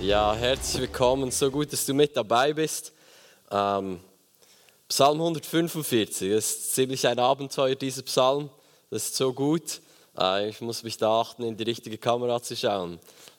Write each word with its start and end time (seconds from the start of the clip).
Ja, 0.00 0.34
herzlich 0.34 0.82
willkommen. 0.82 1.30
So 1.30 1.50
gut, 1.50 1.72
dass 1.72 1.86
du 1.86 1.94
mit 1.94 2.16
dabei 2.16 2.52
bist. 2.52 2.92
Ähm, 3.50 4.00
Psalm 4.88 5.20
145, 5.20 6.30
das 6.30 6.44
ist 6.44 6.74
ziemlich 6.74 7.06
ein 7.06 7.18
Abenteuer, 7.18 7.74
dieser 7.74 8.02
Psalm. 8.02 8.50
Das 8.90 9.04
ist 9.04 9.16
so 9.16 9.32
gut. 9.32 9.80
Äh, 10.18 10.48
ich 10.50 10.60
muss 10.60 10.82
mich 10.82 10.98
da 10.98 11.20
achten, 11.20 11.44
in 11.44 11.56
die 11.56 11.62
richtige 11.62 11.96
Kamera 11.96 12.42
zu 12.42 12.56
schauen. 12.56 12.98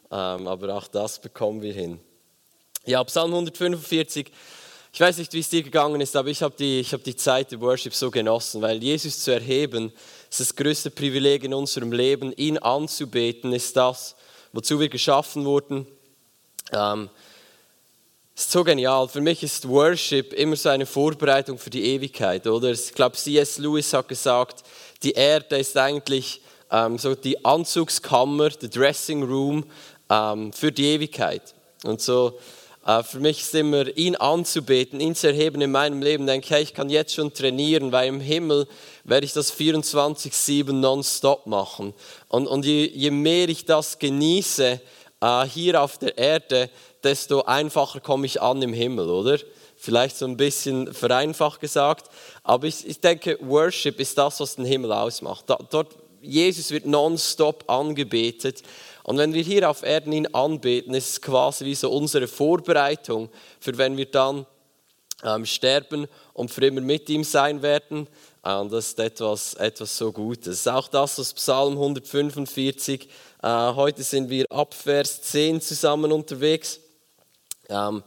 Ähm, 0.10 0.48
aber 0.48 0.76
auch 0.76 0.88
das 0.88 1.20
bekommen 1.20 1.62
wir 1.62 1.74
hin. 1.74 2.00
Ja, 2.86 3.04
Psalm 3.04 3.32
145. 3.32 4.32
Ich 4.94 5.00
weiß 5.00 5.18
nicht, 5.18 5.34
wie 5.34 5.40
es 5.40 5.50
dir 5.50 5.62
gegangen 5.62 6.00
ist, 6.00 6.16
aber 6.16 6.30
ich 6.30 6.42
habe 6.42 6.56
die, 6.58 6.82
hab 6.84 7.04
die 7.04 7.18
Zeit 7.18 7.52
der 7.52 7.60
Worship 7.60 7.94
so 7.94 8.10
genossen, 8.10 8.62
weil 8.62 8.82
Jesus 8.82 9.20
zu 9.20 9.32
erheben, 9.32 9.92
ist 10.30 10.40
das 10.40 10.56
größte 10.56 10.90
Privileg 10.90 11.44
in 11.44 11.54
unserem 11.54 11.92
Leben. 11.92 12.32
Ihn 12.38 12.58
anzubeten 12.58 13.52
ist 13.52 13.76
das, 13.76 14.16
wozu 14.54 14.80
wir 14.80 14.88
geschaffen 14.88 15.44
wurden. 15.44 15.86
Ähm, 16.72 17.10
ist 18.36 18.52
so 18.52 18.64
genial. 18.64 19.08
Für 19.08 19.22
mich 19.22 19.44
ist 19.44 19.68
Worship 19.68 20.34
immer 20.34 20.56
so 20.56 20.70
eine 20.70 20.86
Vorbereitung 20.86 21.58
für 21.58 21.70
die 21.70 21.86
Ewigkeit, 21.86 22.46
oder? 22.48 22.72
Ich 22.72 22.94
glaube, 22.94 23.16
C.S. 23.16 23.58
Lewis 23.60 23.94
hat 23.94 24.08
gesagt, 24.08 24.64
die 25.04 25.14
Erde 25.14 25.58
ist 25.58 25.78
eigentlich 25.78 26.42
ähm, 26.72 26.98
so 26.98 27.16
die 27.16 27.46
Anzugskammer, 27.46 28.50
der 28.50 28.70
Dressing 28.70 29.24
Room 29.24 29.66
ähm, 30.10 30.52
für 30.52 30.72
die 30.72 30.86
Ewigkeit. 30.86 31.54
Und 31.84 32.02
so 32.02 32.38
äh, 32.86 33.04
für 33.04 33.20
mich 33.20 33.42
ist 33.42 33.56
immer, 33.56 33.88
ihn 33.98 34.16
anzubeten, 34.16 35.00
ihn 35.00 35.16
zu 35.16 35.28
erheben 35.28 35.62
in 35.62 35.72
meinem 35.72 36.02
Leben, 36.02 36.28
denke 36.28 36.46
ich, 36.46 36.52
hey, 36.52 36.64
ich 36.64 36.74
kann 36.74 36.90
jetzt 36.90 37.14
schon 37.14 37.34
trainieren, 37.34 37.92
weil 37.92 38.10
im 38.10 38.20
Himmel 38.20 38.68
werde 39.04 39.26
ich 39.26 39.34
das 39.34 39.54
24-7 39.54 40.72
nonstop 40.72 41.48
machen. 41.48 41.94
Und, 42.28 42.48
und 42.48 42.66
je, 42.66 42.86
je 42.88 43.12
mehr 43.12 43.50
ich 43.50 43.66
das 43.66 43.98
genieße, 43.98 44.80
äh, 45.22 45.46
hier 45.46 45.82
auf 45.82 45.98
der 45.98 46.18
Erde, 46.18 46.70
desto 47.04 47.44
einfacher 47.44 48.00
komme 48.00 48.26
ich 48.26 48.42
an 48.42 48.62
im 48.62 48.74
Himmel, 48.74 49.10
oder? 49.10 49.38
Vielleicht 49.78 50.18
so 50.18 50.26
ein 50.26 50.38
bisschen 50.38 50.94
vereinfacht 50.94 51.60
gesagt, 51.60 52.10
aber 52.44 52.68
ich, 52.68 52.88
ich 52.88 53.02
denke, 53.02 53.38
Worship 53.42 54.00
ist 54.00 54.18
das, 54.18 54.40
was 54.40 54.56
den 54.56 54.66
Himmel 54.66 54.92
ausmacht. 54.92 55.50
Da, 55.50 55.58
dort, 55.70 55.96
Jesus 56.22 56.72
wird 56.72 56.86
nonstop 56.86 57.70
angebetet. 57.70 58.64
Und 59.04 59.18
wenn 59.18 59.34
wir 59.34 59.44
hier 59.44 59.70
auf 59.70 59.84
Erden 59.84 60.14
ihn 60.14 60.28
anbeten, 60.28 60.94
ist 60.96 61.10
es 61.10 61.22
quasi 61.22 61.66
wie 61.66 61.76
so 61.76 61.92
unsere 61.92 62.28
Vorbereitung 62.28 63.30
für 63.60 63.78
wenn 63.78 63.98
wir 63.98 64.10
dann 64.10 64.48
ähm, 65.24 65.46
sterben 65.46 66.08
und 66.34 66.52
für 66.52 66.66
immer 66.66 66.82
mit 66.82 67.10
ihm 67.10 67.24
sein 67.24 67.62
werden. 67.62 68.08
Und 68.42 68.72
das 68.72 68.90
ist 68.90 69.00
etwas, 69.00 69.54
etwas 69.56 69.98
so 69.98 70.12
Gutes. 70.12 70.68
Auch 70.68 70.88
das 70.88 71.20
aus 71.20 71.34
Psalm 71.34 71.74
145 71.74 73.04
äh, 73.04 73.08
heute 73.48 74.02
sind 74.02 74.32
wir 74.32 74.46
ab 74.50 74.74
Vers 74.74 75.22
10 75.22 75.62
zusammen 75.62 76.12
unterwegs. 76.12 76.80
Ähm, 77.70 78.04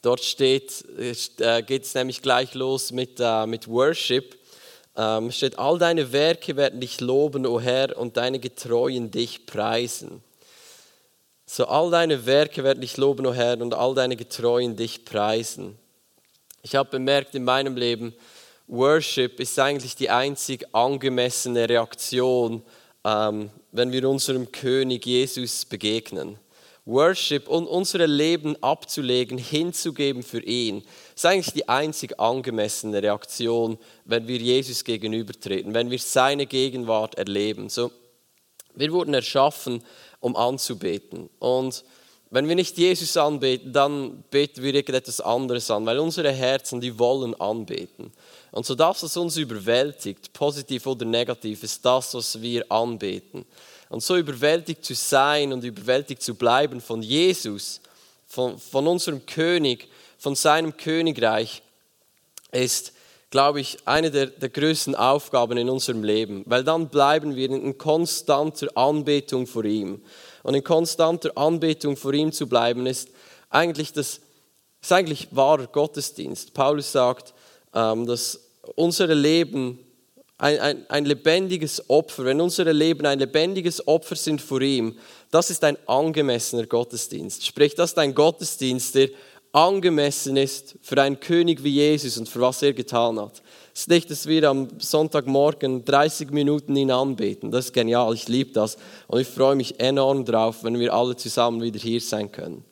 dort 0.00 0.24
steht, 0.24 0.82
äh, 1.40 1.62
geht 1.62 1.84
es 1.84 1.94
nämlich 1.94 2.22
gleich 2.22 2.54
los 2.54 2.90
mit, 2.90 3.20
äh, 3.20 3.44
mit 3.44 3.68
Worship. 3.68 4.38
Ähm, 4.96 5.30
steht, 5.30 5.58
all 5.58 5.78
deine 5.78 6.10
Werke 6.12 6.56
werden 6.56 6.80
dich 6.80 7.02
loben, 7.02 7.46
o 7.46 7.60
Herr, 7.60 7.98
und 7.98 8.16
deine 8.16 8.38
Getreuen 8.38 9.10
dich 9.10 9.44
preisen. 9.44 10.22
So, 11.44 11.66
all 11.66 11.90
deine 11.90 12.24
Werke 12.24 12.64
werden 12.64 12.80
dich 12.80 12.96
loben, 12.96 13.26
o 13.26 13.34
Herr, 13.34 13.60
und 13.60 13.74
all 13.74 13.94
deine 13.94 14.16
Getreuen 14.16 14.74
dich 14.74 15.04
preisen. 15.04 15.78
Ich 16.62 16.74
habe 16.74 16.88
bemerkt 16.88 17.34
in 17.34 17.44
meinem 17.44 17.76
Leben, 17.76 18.14
Worship 18.66 19.38
ist 19.38 19.58
eigentlich 19.58 19.96
die 19.96 20.08
einzig 20.08 20.66
angemessene 20.72 21.68
Reaktion 21.68 22.62
ähm, 23.08 23.50
wenn 23.72 23.92
wir 23.92 24.08
unserem 24.08 24.52
König 24.52 25.06
Jesus 25.06 25.64
begegnen. 25.64 26.38
Worship 26.84 27.48
und 27.48 27.66
unsere 27.66 28.06
Leben 28.06 28.56
abzulegen, 28.62 29.36
hinzugeben 29.36 30.22
für 30.22 30.42
ihn, 30.42 30.82
ist 31.14 31.26
eigentlich 31.26 31.52
die 31.52 31.68
einzig 31.68 32.18
angemessene 32.18 33.02
Reaktion, 33.02 33.78
wenn 34.06 34.26
wir 34.26 34.38
Jesus 34.38 34.84
gegenübertreten, 34.84 35.74
wenn 35.74 35.90
wir 35.90 35.98
seine 35.98 36.46
Gegenwart 36.46 37.16
erleben. 37.16 37.68
So, 37.68 37.90
wir 38.74 38.90
wurden 38.92 39.12
erschaffen, 39.12 39.82
um 40.20 40.34
anzubeten. 40.34 41.28
Und 41.38 41.84
wenn 42.30 42.48
wir 42.48 42.54
nicht 42.54 42.78
Jesus 42.78 43.16
anbeten, 43.16 43.72
dann 43.72 44.24
beten 44.30 44.62
wir 44.62 44.74
irgendetwas 44.74 45.20
anderes 45.20 45.70
an, 45.70 45.84
weil 45.84 45.98
unsere 45.98 46.32
Herzen, 46.32 46.80
die 46.80 46.98
wollen 46.98 47.38
anbeten. 47.38 48.12
Und 48.50 48.66
so 48.66 48.74
das, 48.74 49.02
was 49.02 49.16
uns 49.16 49.36
überwältigt, 49.36 50.32
positiv 50.32 50.86
oder 50.86 51.04
negativ, 51.04 51.62
ist 51.62 51.84
das, 51.84 52.14
was 52.14 52.40
wir 52.40 52.70
anbeten. 52.70 53.44
Und 53.88 54.02
so 54.02 54.16
überwältigt 54.16 54.84
zu 54.84 54.94
sein 54.94 55.52
und 55.52 55.64
überwältigt 55.64 56.22
zu 56.22 56.34
bleiben 56.34 56.80
von 56.80 57.02
Jesus, 57.02 57.80
von, 58.26 58.58
von 58.58 58.86
unserem 58.86 59.24
König, 59.26 59.88
von 60.18 60.34
seinem 60.34 60.76
Königreich, 60.76 61.62
ist, 62.52 62.92
glaube 63.30 63.60
ich, 63.60 63.78
eine 63.84 64.10
der, 64.10 64.26
der 64.26 64.48
größten 64.48 64.94
Aufgaben 64.94 65.58
in 65.58 65.68
unserem 65.68 66.02
Leben. 66.02 66.42
Weil 66.46 66.64
dann 66.64 66.88
bleiben 66.88 67.36
wir 67.36 67.50
in 67.50 67.76
konstanter 67.76 68.68
Anbetung 68.76 69.46
vor 69.46 69.64
ihm. 69.64 70.02
Und 70.42 70.54
in 70.54 70.64
konstanter 70.64 71.36
Anbetung 71.36 71.96
vor 71.96 72.14
ihm 72.14 72.32
zu 72.32 72.46
bleiben, 72.46 72.86
ist 72.86 73.08
eigentlich, 73.50 73.92
das, 73.92 74.20
ist 74.80 74.92
eigentlich 74.92 75.28
wahrer 75.30 75.66
Gottesdienst. 75.66 76.54
Paulus 76.54 76.92
sagt, 76.92 77.34
dass 77.72 78.40
unser 78.76 79.14
Leben 79.14 79.78
ein, 80.38 80.58
ein, 80.60 80.86
ein 80.88 81.04
lebendiges 81.04 81.90
Opfer, 81.90 82.24
wenn 82.24 82.40
unsere 82.40 82.72
Leben 82.72 83.04
ein 83.06 83.18
lebendiges 83.18 83.86
Opfer 83.88 84.14
sind 84.14 84.40
vor 84.40 84.60
ihm, 84.60 84.96
das 85.30 85.50
ist 85.50 85.64
ein 85.64 85.76
angemessener 85.86 86.66
Gottesdienst. 86.66 87.44
Sprich, 87.44 87.74
das 87.74 87.90
ist 87.90 87.98
ein 87.98 88.14
Gottesdienst, 88.14 88.94
der 88.94 89.08
angemessen 89.52 90.36
ist 90.36 90.76
für 90.82 91.00
einen 91.02 91.18
König 91.18 91.64
wie 91.64 91.70
Jesus 91.70 92.18
und 92.18 92.28
für 92.28 92.40
was 92.40 92.62
er 92.62 92.72
getan 92.72 93.18
hat. 93.18 93.42
Es 93.74 93.82
ist 93.82 93.88
nicht, 93.88 94.10
dass 94.10 94.26
wir 94.26 94.48
am 94.48 94.68
Sonntagmorgen 94.78 95.84
30 95.84 96.30
Minuten 96.30 96.76
ihn 96.76 96.90
anbeten. 96.90 97.50
Das 97.50 97.66
ist 97.66 97.72
genial, 97.72 98.14
ich 98.14 98.28
liebe 98.28 98.52
das. 98.52 98.76
Und 99.06 99.20
ich 99.20 99.28
freue 99.28 99.56
mich 99.56 99.80
enorm 99.80 100.24
drauf, 100.24 100.64
wenn 100.64 100.78
wir 100.78 100.92
alle 100.92 101.16
zusammen 101.16 101.62
wieder 101.62 101.78
hier 101.78 102.00
sein 102.00 102.30
können. 102.30 102.64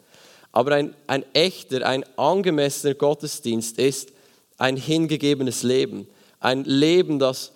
Aber 0.52 0.72
ein, 0.72 0.94
ein 1.06 1.24
echter, 1.32 1.86
ein 1.86 2.04
angemessener 2.16 2.94
Gottesdienst 2.94 3.78
ist, 3.78 4.12
ein 4.58 4.76
hingegebenes 4.76 5.62
Leben. 5.62 6.06
Ein 6.40 6.64
Leben, 6.64 7.18
das 7.18 7.52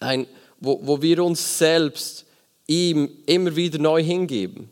ein, 0.00 0.26
wo, 0.60 0.80
wo 0.82 1.02
wir 1.02 1.22
uns 1.24 1.58
selbst 1.58 2.24
ihm 2.66 3.10
immer 3.26 3.54
wieder 3.56 3.78
neu 3.78 4.02
hingeben. 4.02 4.70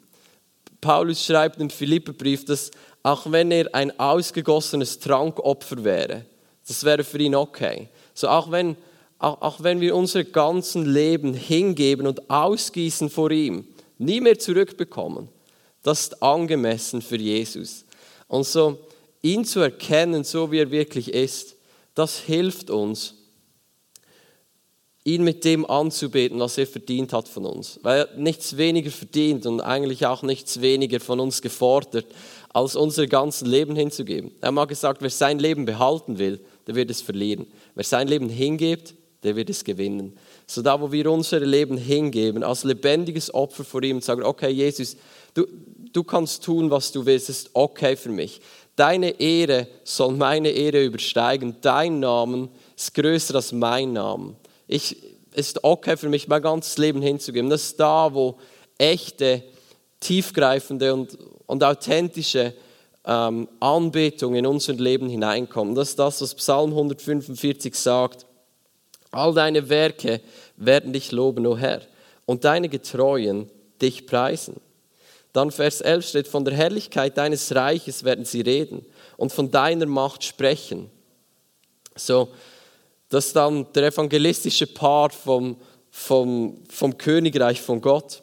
Paulus 0.81 1.25
schreibt 1.25 1.61
im 1.61 1.71
Philipperbrief, 1.71 2.45
dass 2.45 2.71
auch 3.03 3.31
wenn 3.31 3.51
er 3.51 3.75
ein 3.75 3.99
ausgegossenes 3.99 4.99
Trankopfer 4.99 5.85
wäre, 5.85 6.25
das 6.67 6.85
wäre 6.85 7.05
für 7.05 7.19
ihn 7.19 7.35
okay. 7.35 7.89
So 8.15 8.29
auch 8.29 8.51
wenn, 8.51 8.77
auch, 9.19 9.41
auch 9.41 9.63
wenn 9.63 9.81
wir 9.81 9.97
unser 9.97 10.25
ganzen 10.25 10.87
Leben 10.87 11.35
hingeben 11.35 12.07
und 12.07 12.31
ausgießen 12.31 13.11
vor 13.11 13.31
ihm, 13.31 13.67
nie 13.99 14.21
mehr 14.21 14.39
zurückbekommen, 14.39 15.29
das 15.83 16.03
ist 16.03 16.23
angemessen 16.23 17.03
für 17.03 17.17
Jesus. 17.17 17.85
Und 18.29 18.47
so 18.47 18.79
ihn 19.23 19.45
zu 19.45 19.61
erkennen, 19.61 20.25
so 20.25 20.51
wie 20.51 20.59
er 20.59 20.71
wirklich 20.71 21.13
ist, 21.13 21.57
das 21.95 22.19
hilft 22.19 22.71
uns, 22.71 23.15
ihn 25.05 25.25
mit 25.25 25.45
dem 25.45 25.65
anzubeten, 25.69 26.39
was 26.41 26.59
er 26.59 26.67
verdient 26.67 27.13
hat 27.13 27.29
von 27.29 27.47
uns. 27.47 27.81
Weil 27.83 28.01
er 28.01 28.17
nichts 28.19 28.57
weniger 28.57 28.91
verdient 28.91 29.47
und 29.47 29.61
eigentlich 29.61 30.07
auch 30.07 30.23
nichts 30.23 30.61
weniger 30.61 31.01
von 31.01 31.21
uns 31.21 31.43
gefordert, 31.43 32.07
als 32.51 32.77
unser 32.77 33.07
ganzes 33.07 33.47
Leben 33.47 33.77
hinzugeben. 33.77 34.33
Er 34.41 34.49
hat 34.49 34.55
mal 34.55 34.67
gesagt, 34.67 35.03
wer 35.03 35.11
sein 35.11 35.39
Leben 35.39 35.65
behalten 35.65 36.19
will, 36.19 36.41
der 36.67 36.75
wird 36.75 36.91
es 36.91 37.01
verlieren. 37.01 37.47
Wer 37.75 37.85
sein 37.85 38.09
Leben 38.09 38.29
hingibt, 38.29 38.95
der 39.23 39.37
wird 39.37 39.51
es 39.51 39.65
gewinnen. 39.65 40.17
So 40.47 40.63
da, 40.63 40.81
wo 40.81 40.91
wir 40.93 41.11
unser 41.11 41.41
Leben 41.41 41.77
hingeben, 41.77 42.43
als 42.43 42.65
lebendiges 42.65 43.33
Opfer 43.33 43.65
vor 43.65 43.83
ihm 43.83 43.97
und 43.97 44.05
sagen, 44.05 44.23
okay, 44.23 44.51
Jesus, 44.51 44.97
du, 45.35 45.47
du 45.93 46.05
kannst 46.05 46.45
tun, 46.45 46.71
was 46.71 46.93
du 46.93 47.07
willst, 47.07 47.29
ist 47.29 47.51
okay 47.53 47.97
für 47.97 48.11
mich. 48.11 48.41
Deine 48.77 49.21
Ehre 49.21 49.67
soll 49.85 50.13
meine 50.13 50.51
Ehre 50.51 50.83
übersteigen. 50.83 51.57
Dein 51.61 52.01
Name 52.01 52.49
ist 52.77 52.95
größer 52.95 53.35
als 53.35 53.53
mein 53.53 53.93
Name. 53.93 54.35
Ich, 54.67 54.97
ist 55.35 55.63
okay 55.65 55.97
für 55.97 56.09
mich, 56.09 56.29
mein 56.29 56.43
ganzes 56.43 56.79
Leben 56.79 57.03
hinzugeben. 57.03 57.51
Das 57.51 57.63
ist 57.63 57.81
da, 57.81 58.13
wo 58.15 58.39
echte, 58.79 59.43
tiefgreifende 60.01 60.95
und, 60.95 61.19
und 61.47 61.63
authentische 61.63 62.55
ähm, 63.05 63.49
Anbetung 63.61 64.35
in 64.35 64.47
unser 64.47 64.73
Leben 64.73 65.09
hineinkommt. 65.09 65.77
Das 65.77 65.91
ist 65.91 65.99
das, 65.99 66.23
was 66.23 66.35
Psalm 66.35 66.71
145 66.71 67.75
sagt. 67.75 68.27
All 69.11 69.35
deine 69.35 69.69
Werke 69.69 70.21
werden 70.57 70.93
dich 70.93 71.13
loben, 71.13 71.47
o 71.47 71.53
oh 71.53 71.57
Herr, 71.59 71.83
und 72.27 72.45
deine 72.45 72.69
Getreuen 72.69 73.51
dich 73.83 74.07
preisen. 74.07 74.61
Dann 75.33 75.51
Vers 75.51 75.81
11 75.81 76.09
steht, 76.09 76.29
von 76.29 76.45
der 76.45 76.55
Herrlichkeit 76.55 77.17
deines 77.17 77.55
Reiches 77.55 78.05
werden 78.05 78.25
sie 78.25 78.41
reden 78.41 78.85
und 79.17 79.33
von 79.33 79.51
deiner 79.51 79.87
Macht 79.87 80.25
sprechen. 80.25 80.91
So, 81.95 82.29
das 83.09 83.27
ist 83.27 83.37
dann 83.37 83.67
der 83.73 83.89
evangelistische 83.89 84.67
Part 84.67 85.15
vom, 85.15 85.57
vom, 85.91 86.63
vom 86.69 86.97
Königreich 86.97 87.61
von 87.61 87.81
Gott. 87.81 88.23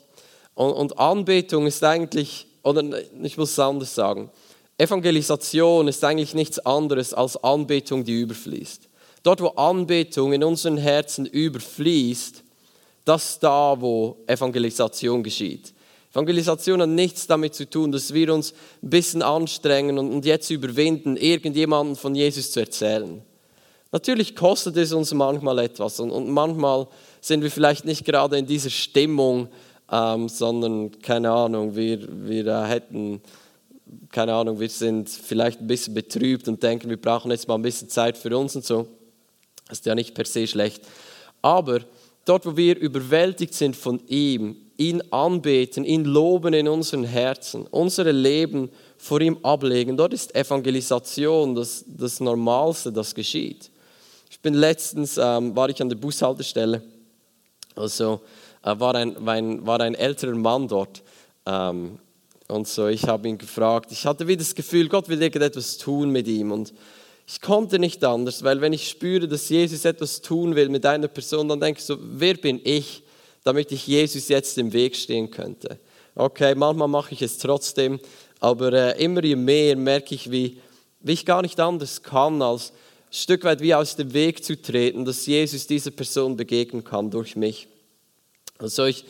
Und, 0.56 0.72
und 0.72 1.00
Anbetung 1.00 1.68
ist 1.68 1.84
eigentlich, 1.84 2.48
oder 2.64 2.84
ich 3.22 3.38
muss 3.38 3.52
es 3.52 3.60
anders 3.60 3.94
sagen, 3.94 4.30
Evangelisation 4.78 5.88
ist 5.88 6.04
eigentlich 6.04 6.36
nichts 6.36 6.60
anderes 6.60 7.14
als 7.14 7.42
Anbetung, 7.44 8.04
die 8.04 8.22
überfließt. 8.22 8.88
Dort, 9.24 9.42
wo 9.42 9.48
Anbetung 9.50 10.34
in 10.34 10.44
unseren 10.44 10.78
Herzen 10.78 11.26
überfließt, 11.26 12.44
das 13.04 13.30
ist 13.32 13.44
da, 13.44 13.76
wo 13.80 14.18
Evangelisation 14.28 15.24
geschieht. 15.24 15.74
Evangelisation 16.18 16.82
hat 16.82 16.90
nichts 16.90 17.28
damit 17.28 17.54
zu 17.54 17.70
tun, 17.70 17.92
dass 17.92 18.12
wir 18.12 18.34
uns 18.34 18.52
ein 18.82 18.90
bisschen 18.90 19.22
anstrengen 19.22 20.00
und 20.00 20.26
jetzt 20.26 20.50
überwinden, 20.50 21.16
irgendjemanden 21.16 21.96
von 21.96 22.16
Jesus 22.16 22.52
zu 22.52 22.60
erzählen. 22.60 23.22
Natürlich 23.92 24.36
kostet 24.36 24.78
es 24.78 24.94
uns 24.94 25.14
manchmal 25.14 25.60
etwas 25.60 26.00
und, 26.00 26.10
und 26.10 26.28
manchmal 26.28 26.88
sind 27.22 27.44
wir 27.44 27.52
vielleicht 27.52 27.86
nicht 27.86 28.04
gerade 28.04 28.36
in 28.36 28.48
dieser 28.48 28.72
Stimmung, 28.72 29.50
ähm, 29.92 30.28
sondern 30.28 31.00
keine 31.02 31.30
Ahnung, 31.30 31.76
wir, 31.76 32.00
wir 32.28 32.48
äh, 32.48 32.66
hätten, 32.66 33.22
keine 34.12 34.34
Ahnung, 34.34 34.60
wir 34.60 34.70
sind 34.70 35.12
vielleicht 35.12 35.62
ein 35.62 35.68
bisschen 35.68 35.94
betrübt 35.94 36.48
und 36.48 36.64
denken, 36.64 36.90
wir 36.90 37.00
brauchen 37.00 37.30
jetzt 37.30 37.48
mal 37.48 37.56
ein 37.56 37.62
bisschen 37.62 37.90
Zeit 37.90 38.18
für 38.18 38.36
uns 38.36 38.56
und 38.56 38.66
so. 38.66 38.88
Das 39.68 39.80
ist 39.80 39.86
ja 39.86 39.94
nicht 39.94 40.16
per 40.16 40.26
se 40.26 40.48
schlecht. 40.48 40.82
Aber 41.44 41.82
dort, 42.26 42.48
wo 42.48 42.58
wir 42.58 42.76
überwältigt 42.76 43.54
sind 43.54 43.76
von 43.76 44.02
ihm, 44.08 44.56
ihn 44.78 45.02
anbeten, 45.12 45.84
ihn 45.84 46.06
loben 46.06 46.54
in 46.54 46.68
unseren 46.68 47.04
Herzen, 47.04 47.66
unsere 47.68 48.12
Leben 48.12 48.70
vor 48.98 49.22
ihm 49.22 49.38
ablegen, 49.44 49.98
dort 49.98 50.14
ist 50.14 50.36
Evangelisation 50.36 51.56
das, 51.56 51.84
das 51.88 52.20
Normalste, 52.20 52.92
das 52.92 53.14
geschieht. 53.14 53.72
Ich 54.30 54.40
bin 54.40 54.54
letztens, 54.54 55.18
ähm, 55.18 55.56
war 55.56 55.70
ich 55.70 55.82
an 55.82 55.90
der 55.90 55.96
Bushaltestelle, 55.96 56.82
also 57.76 58.22
äh, 58.64 58.80
war, 58.80 58.96
ein, 58.96 59.16
war, 59.26 59.66
war 59.66 59.80
ein 59.82 59.96
älterer 59.96 60.36
Mann 60.36 60.68
dort. 60.68 61.02
Ähm, 61.46 62.00
und 62.48 62.68
so, 62.68 62.88
ich 62.88 63.04
habe 63.08 63.28
ihn 63.28 63.38
gefragt, 63.38 63.92
ich 63.92 64.06
hatte 64.06 64.28
wie 64.28 64.38
das 64.38 64.56
Gefühl, 64.56 64.88
Gott 64.88 65.10
will 65.10 65.22
irgendetwas 65.22 65.78
tun 65.78 66.12
mit 66.12 66.28
ihm. 66.28 66.52
Und 66.52 66.74
ich 67.28 67.42
konnte 67.42 67.78
nicht 67.78 68.04
anders, 68.06 68.44
weil 68.44 68.62
wenn 68.62 68.72
ich 68.72 68.88
spüre, 68.88 69.28
dass 69.28 69.50
Jesus 69.50 69.84
etwas 69.84 70.22
tun 70.22 70.56
will 70.56 70.70
mit 70.70 70.86
einer 70.86 71.10
Person, 71.10 71.50
dann 71.50 71.60
denke 71.60 71.80
ich 71.80 71.86
so, 71.86 71.98
wer 72.00 72.36
bin 72.36 72.62
ich, 72.64 73.04
damit 73.48 73.72
ich 73.72 73.88
Jesus 73.88 74.28
jetzt 74.28 74.58
im 74.58 74.74
Weg 74.74 74.96
stehen 74.96 75.32
könnte? 75.32 75.80
Okay, 76.16 76.56
manchmal 76.56 76.88
mache 76.88 77.14
ich 77.14 77.22
es 77.22 77.38
trotzdem, 77.38 78.00
aber 78.40 78.74
äh, 78.74 79.04
immer 79.04 79.22
mehr 79.22 79.76
merke 79.76 80.16
ich, 80.16 80.32
wie, 80.32 80.60
wie 81.00 81.14
ich 81.14 81.26
gar 81.26 81.42
nicht 81.42 81.60
anders 81.60 82.04
kann, 82.04 82.42
als 82.42 82.72
ein 82.72 83.14
Stück 83.14 83.44
weit 83.44 83.62
wie 83.62 83.74
aus 83.74 83.96
dem 83.96 84.14
Weg 84.14 84.44
zu 84.44 84.62
treten, 84.62 85.06
dass 85.06 85.26
Jesus 85.26 85.66
dieser 85.68 85.92
Person 85.92 86.36
begegnen 86.36 86.84
kann 86.84 87.10
durch 87.10 87.36
mich. 87.36 87.68
Also 88.58 88.86
ich, 88.86 89.06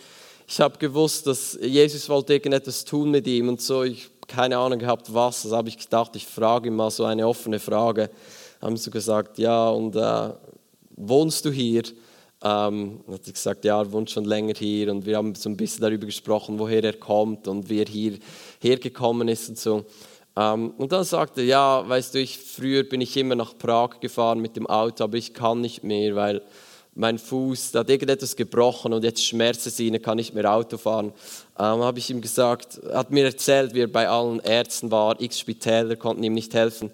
ich 0.48 0.60
habe 0.60 0.78
gewusst, 0.78 1.28
dass 1.28 1.58
Jesus 1.62 2.08
wollte 2.10 2.34
irgendetwas 2.34 2.86
tun 2.86 3.12
mit 3.12 3.26
ihm 3.28 3.50
und 3.50 3.62
so, 3.62 3.84
ich 3.84 4.10
keine 4.28 4.58
Ahnung 4.58 4.80
gehabt, 4.80 5.14
was. 5.14 5.46
Also 5.46 5.56
habe 5.56 5.70
ich 5.70 5.78
gedacht, 5.78 6.16
ich 6.16 6.26
frage 6.26 6.68
ihn 6.68 6.76
mal 6.76 6.92
so 6.92 7.06
eine 7.06 7.28
offene 7.28 7.60
Frage. 7.60 8.10
Haben 8.62 8.78
sie 8.78 8.92
gesagt, 8.92 9.38
ja, 9.38 9.70
und 9.70 9.96
äh, 9.96 10.34
wohnst 10.96 11.46
du 11.46 11.52
hier? 11.52 11.84
Ähm, 12.44 13.02
hat 13.12 13.26
sie 13.26 13.34
gesagt, 13.34 13.66
ja, 13.66 13.82
er 13.82 13.92
wohnt 13.92 14.12
schon 14.12 14.26
länger 14.26 14.54
hier. 14.56 14.92
Und 14.92 15.06
wir 15.06 15.18
haben 15.18 15.34
so 15.36 15.50
ein 15.50 15.58
bisschen 15.58 15.82
darüber 15.82 16.06
gesprochen, 16.06 16.60
woher 16.60 16.84
er 16.84 16.94
kommt 16.94 17.48
und 17.48 17.70
wie 17.70 17.80
er 17.80 17.88
hierher 17.88 18.78
gekommen 18.78 19.28
ist 19.28 19.50
und 19.50 19.58
so. 19.58 19.86
Ähm, 20.36 20.72
und 20.78 20.92
dann 20.92 21.04
sagte 21.04 21.42
er, 21.42 21.48
ja, 21.48 21.90
weißt 21.90 22.14
du, 22.14 22.20
ich, 22.20 22.38
früher 22.38 22.84
bin 22.84 23.02
ich 23.02 23.18
immer 23.18 23.36
nach 23.36 23.58
Prag 23.58 24.00
gefahren 24.00 24.40
mit 24.40 24.56
dem 24.56 24.68
Auto, 24.68 25.04
aber 25.04 25.18
ich 25.18 25.34
kann 25.34 25.62
nicht 25.62 25.84
mehr, 25.84 26.16
weil 26.16 26.44
mein 26.94 27.20
Fuß, 27.20 27.72
da 27.72 27.80
hat 27.80 27.90
irgendetwas 27.90 28.36
gebrochen 28.36 28.94
und 28.94 29.04
jetzt 29.04 29.24
schmerzt 29.24 29.66
es 29.68 29.80
ihn, 29.80 30.00
kann 30.02 30.18
nicht 30.18 30.34
mehr 30.34 30.52
Auto 30.52 30.78
fahren. 30.78 31.14
Ähm, 31.58 31.82
habe 31.82 32.00
ich 32.00 32.10
ihm 32.10 32.22
gesagt, 32.22 32.80
hat 32.92 33.12
mir 33.12 33.26
erzählt, 33.26 33.74
wie 33.74 33.82
er 33.82 33.88
bei 33.88 34.08
allen 34.08 34.40
Ärzten 34.40 34.92
war, 34.92 35.20
x 35.20 35.40
Spitäler 35.40 35.96
konnten 35.96 36.24
ihm 36.24 36.34
nicht 36.34 36.54
helfen. 36.54 36.92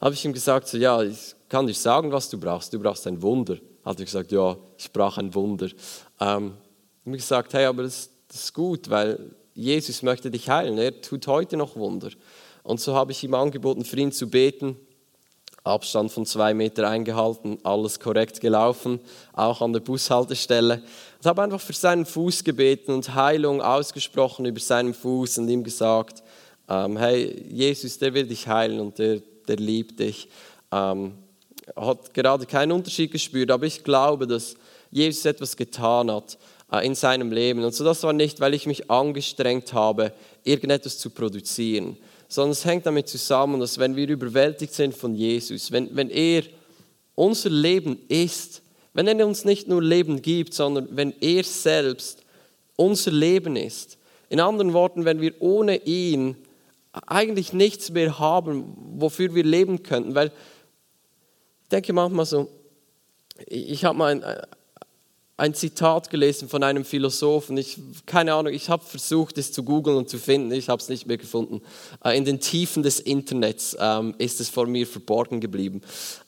Habe 0.00 0.14
ich 0.14 0.24
ihm 0.24 0.32
gesagt, 0.32 0.68
so, 0.68 0.78
ja, 0.78 1.02
ich 1.02 1.34
kann 1.48 1.66
dir 1.66 1.74
sagen, 1.74 2.12
was 2.12 2.30
du 2.30 2.38
brauchst. 2.38 2.72
Du 2.72 2.78
brauchst 2.78 3.06
ein 3.06 3.20
Wunder. 3.20 3.56
Hat 3.88 3.98
er 3.98 4.04
gesagt, 4.04 4.32
ja, 4.32 4.54
ich 4.76 4.92
brauche 4.92 5.18
ein 5.18 5.34
Wunder. 5.34 5.66
Ähm, 6.20 6.52
habe 7.06 7.16
ich 7.16 7.22
gesagt, 7.22 7.54
hey, 7.54 7.64
aber 7.64 7.84
das, 7.84 8.10
das 8.28 8.44
ist 8.44 8.52
gut, 8.52 8.90
weil 8.90 9.34
Jesus 9.54 10.02
möchte 10.02 10.30
dich 10.30 10.50
heilen. 10.50 10.76
Er 10.76 11.00
tut 11.00 11.26
heute 11.26 11.56
noch 11.56 11.74
Wunder. 11.74 12.10
Und 12.64 12.80
so 12.80 12.94
habe 12.94 13.12
ich 13.12 13.24
ihm 13.24 13.32
angeboten, 13.32 13.86
für 13.86 13.96
ihn 13.96 14.12
zu 14.12 14.28
beten. 14.28 14.76
Abstand 15.64 16.12
von 16.12 16.26
zwei 16.26 16.52
Meter 16.52 16.86
eingehalten, 16.86 17.60
alles 17.62 17.98
korrekt 17.98 18.42
gelaufen, 18.42 19.00
auch 19.32 19.62
an 19.62 19.72
der 19.72 19.80
Bushaltestelle. 19.80 20.82
Ich 21.22 21.26
habe 21.26 21.40
einfach 21.40 21.60
für 21.60 21.72
seinen 21.72 22.04
Fuß 22.04 22.44
gebeten 22.44 22.92
und 22.92 23.14
Heilung 23.14 23.62
ausgesprochen 23.62 24.44
über 24.44 24.60
seinen 24.60 24.92
Fuß 24.92 25.38
und 25.38 25.48
ihm 25.48 25.64
gesagt, 25.64 26.22
ähm, 26.68 26.98
hey, 26.98 27.42
Jesus, 27.50 27.98
der 27.98 28.12
will 28.12 28.26
dich 28.26 28.46
heilen 28.48 28.80
und 28.80 28.98
der, 28.98 29.22
der 29.48 29.56
liebt 29.56 29.98
dich. 29.98 30.28
Ähm, 30.70 31.14
hat 31.76 32.14
gerade 32.14 32.46
keinen 32.46 32.72
Unterschied 32.72 33.12
gespürt, 33.12 33.50
aber 33.50 33.66
ich 33.66 33.84
glaube, 33.84 34.26
dass 34.26 34.56
Jesus 34.90 35.24
etwas 35.24 35.56
getan 35.56 36.10
hat 36.10 36.38
äh, 36.72 36.86
in 36.86 36.94
seinem 36.94 37.32
Leben. 37.32 37.64
Und 37.64 37.74
so 37.74 37.84
das 37.84 38.02
war 38.02 38.12
nicht, 38.12 38.40
weil 38.40 38.54
ich 38.54 38.66
mich 38.66 38.90
angestrengt 38.90 39.72
habe, 39.72 40.12
irgendetwas 40.44 40.98
zu 40.98 41.10
produzieren, 41.10 41.96
sondern 42.28 42.52
es 42.52 42.64
hängt 42.64 42.86
damit 42.86 43.08
zusammen, 43.08 43.60
dass 43.60 43.78
wenn 43.78 43.96
wir 43.96 44.08
überwältigt 44.08 44.72
sind 44.74 44.94
von 44.94 45.14
Jesus, 45.14 45.72
wenn, 45.72 45.94
wenn 45.96 46.10
er 46.10 46.42
unser 47.14 47.50
Leben 47.50 47.98
ist, 48.08 48.62
wenn 48.94 49.06
er 49.06 49.26
uns 49.26 49.44
nicht 49.44 49.68
nur 49.68 49.82
Leben 49.82 50.22
gibt, 50.22 50.54
sondern 50.54 50.88
wenn 50.90 51.14
er 51.20 51.44
selbst 51.44 52.24
unser 52.76 53.10
Leben 53.10 53.56
ist. 53.56 53.98
In 54.28 54.40
anderen 54.40 54.72
Worten, 54.72 55.04
wenn 55.04 55.20
wir 55.20 55.34
ohne 55.40 55.76
ihn 55.84 56.36
eigentlich 57.06 57.52
nichts 57.52 57.90
mehr 57.90 58.18
haben, 58.18 58.64
wofür 58.96 59.34
wir 59.34 59.44
leben 59.44 59.82
könnten. 59.82 60.14
Weil 60.14 60.32
ich 61.68 61.70
denke 61.70 61.92
manchmal 61.92 62.24
so, 62.24 62.48
ich 63.46 63.84
habe 63.84 63.98
mal 63.98 64.06
ein, 64.06 64.24
ein 65.36 65.52
Zitat 65.52 66.08
gelesen 66.08 66.48
von 66.48 66.62
einem 66.62 66.82
Philosophen. 66.82 67.58
Ich, 67.58 67.76
keine 68.06 68.32
Ahnung, 68.32 68.54
ich 68.54 68.70
habe 68.70 68.82
versucht, 68.82 69.36
es 69.36 69.52
zu 69.52 69.62
googeln 69.62 69.98
und 69.98 70.08
zu 70.08 70.16
finden. 70.16 70.50
Ich 70.52 70.70
habe 70.70 70.80
es 70.80 70.88
nicht 70.88 71.06
mehr 71.06 71.18
gefunden. 71.18 71.60
Äh, 72.02 72.16
in 72.16 72.24
den 72.24 72.40
Tiefen 72.40 72.82
des 72.82 73.00
Internets 73.00 73.76
ähm, 73.78 74.14
ist 74.16 74.40
es 74.40 74.48
vor 74.48 74.66
mir 74.66 74.86
verborgen 74.86 75.42
geblieben. 75.42 75.82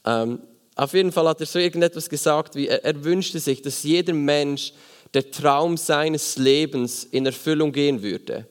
Ähm, 0.04 0.40
auf 0.74 0.92
jeden 0.92 1.10
Fall 1.10 1.26
hat 1.26 1.40
er 1.40 1.46
so 1.46 1.58
irgendetwas 1.58 2.10
gesagt, 2.10 2.54
wie 2.54 2.68
er, 2.68 2.84
er 2.84 3.02
wünschte 3.02 3.40
sich, 3.40 3.62
dass 3.62 3.82
jeder 3.82 4.12
Mensch 4.12 4.74
der 5.14 5.30
Traum 5.30 5.78
seines 5.78 6.36
Lebens 6.36 7.04
in 7.04 7.24
Erfüllung 7.24 7.72
gehen 7.72 8.02
würde. 8.02 8.46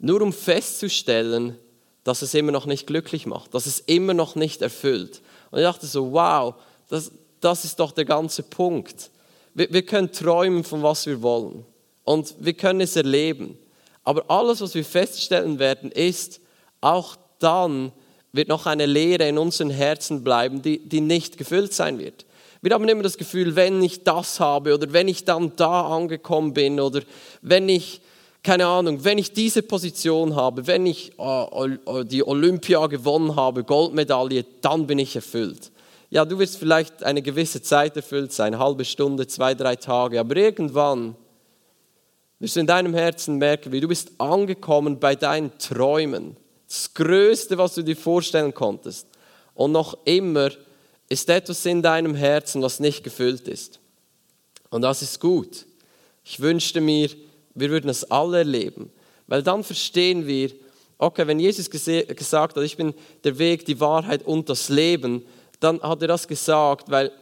Nur 0.00 0.22
um 0.22 0.32
festzustellen, 0.32 1.56
dass 2.04 2.22
es 2.22 2.34
immer 2.34 2.52
noch 2.52 2.66
nicht 2.66 2.86
glücklich 2.86 3.26
macht, 3.26 3.54
dass 3.54 3.66
es 3.66 3.80
immer 3.80 4.14
noch 4.14 4.34
nicht 4.34 4.62
erfüllt. 4.62 5.22
Und 5.50 5.58
ich 5.58 5.64
dachte 5.64 5.86
so, 5.86 6.12
wow, 6.12 6.54
das, 6.88 7.12
das 7.40 7.64
ist 7.64 7.78
doch 7.78 7.92
der 7.92 8.04
ganze 8.04 8.42
Punkt 8.42 9.10
wir, 9.54 9.72
wir 9.72 9.82
können 9.82 10.12
träumen, 10.12 10.64
von 10.64 10.82
was 10.82 11.06
wir 11.06 11.22
wollen. 11.22 11.64
Und 12.04 12.34
wir 12.40 12.54
können 12.54 12.80
es 12.80 12.96
erleben. 12.96 13.58
Aber 14.04 14.24
alles, 14.28 14.60
was 14.60 14.74
wir 14.74 14.84
feststellen 14.84 15.58
werden, 15.58 15.92
ist, 15.92 16.40
auch 16.80 17.16
dann 17.38 17.92
wird 18.32 18.48
noch 18.48 18.66
eine 18.66 18.86
Leere 18.86 19.28
in 19.28 19.38
unseren 19.38 19.70
Herzen 19.70 20.24
bleiben, 20.24 20.62
die, 20.62 20.78
die 20.78 21.00
nicht 21.00 21.36
gefüllt 21.36 21.72
sein 21.72 21.98
wird. 21.98 22.24
Wir 22.62 22.72
haben 22.72 22.88
immer 22.88 23.02
das 23.02 23.18
Gefühl, 23.18 23.56
wenn 23.56 23.82
ich 23.82 24.04
das 24.04 24.40
habe 24.40 24.74
oder 24.74 24.92
wenn 24.92 25.08
ich 25.08 25.24
dann 25.24 25.54
da 25.56 25.82
angekommen 25.82 26.54
bin 26.54 26.80
oder 26.80 27.02
wenn 27.42 27.68
ich, 27.68 28.00
keine 28.42 28.66
Ahnung, 28.66 29.04
wenn 29.04 29.18
ich 29.18 29.32
diese 29.32 29.62
Position 29.62 30.34
habe, 30.34 30.66
wenn 30.66 30.86
ich 30.86 31.12
äh, 31.18 32.04
die 32.04 32.26
Olympia 32.26 32.86
gewonnen 32.86 33.36
habe, 33.36 33.64
Goldmedaille, 33.64 34.44
dann 34.60 34.86
bin 34.86 34.98
ich 34.98 35.14
erfüllt 35.14 35.72
ja, 36.12 36.26
du 36.26 36.38
wirst 36.38 36.58
vielleicht 36.58 37.02
eine 37.04 37.22
gewisse 37.22 37.62
Zeit 37.62 37.96
erfüllt 37.96 38.34
sein, 38.34 38.58
halbe 38.58 38.84
Stunde, 38.84 39.26
zwei, 39.26 39.54
drei 39.54 39.76
Tage, 39.76 40.20
aber 40.20 40.36
irgendwann 40.36 41.16
wirst 42.38 42.56
du 42.56 42.60
in 42.60 42.66
deinem 42.66 42.92
Herzen 42.92 43.38
merken, 43.38 43.72
wie 43.72 43.80
du 43.80 43.88
bist 43.88 44.10
angekommen 44.18 45.00
bei 45.00 45.16
deinen 45.16 45.56
Träumen. 45.56 46.36
Das 46.68 46.92
Größte, 46.92 47.56
was 47.56 47.76
du 47.76 47.82
dir 47.82 47.96
vorstellen 47.96 48.52
konntest. 48.52 49.06
Und 49.54 49.72
noch 49.72 49.96
immer 50.04 50.50
ist 51.08 51.30
etwas 51.30 51.64
in 51.64 51.80
deinem 51.80 52.14
Herzen, 52.14 52.60
was 52.60 52.78
nicht 52.78 53.04
gefüllt 53.04 53.48
ist. 53.48 53.80
Und 54.68 54.82
das 54.82 55.00
ist 55.00 55.18
gut. 55.18 55.64
Ich 56.24 56.40
wünschte 56.40 56.82
mir, 56.82 57.08
wir 57.54 57.70
würden 57.70 57.90
es 57.90 58.10
alle 58.10 58.38
erleben, 58.38 58.90
weil 59.26 59.42
dann 59.42 59.64
verstehen 59.64 60.26
wir, 60.26 60.50
okay, 60.98 61.26
wenn 61.26 61.38
Jesus 61.38 61.70
gesagt 61.70 62.56
hat, 62.56 62.64
ich 62.64 62.76
bin 62.76 62.94
der 63.24 63.38
Weg, 63.38 63.64
die 63.66 63.80
Wahrheit 63.80 64.24
und 64.24 64.48
das 64.48 64.68
Leben, 64.68 65.24
dann 65.60 65.80
hat 65.82 66.02
er 66.02 66.08
das 66.08 66.28
gesagt, 66.28 66.90
weil 66.90 67.12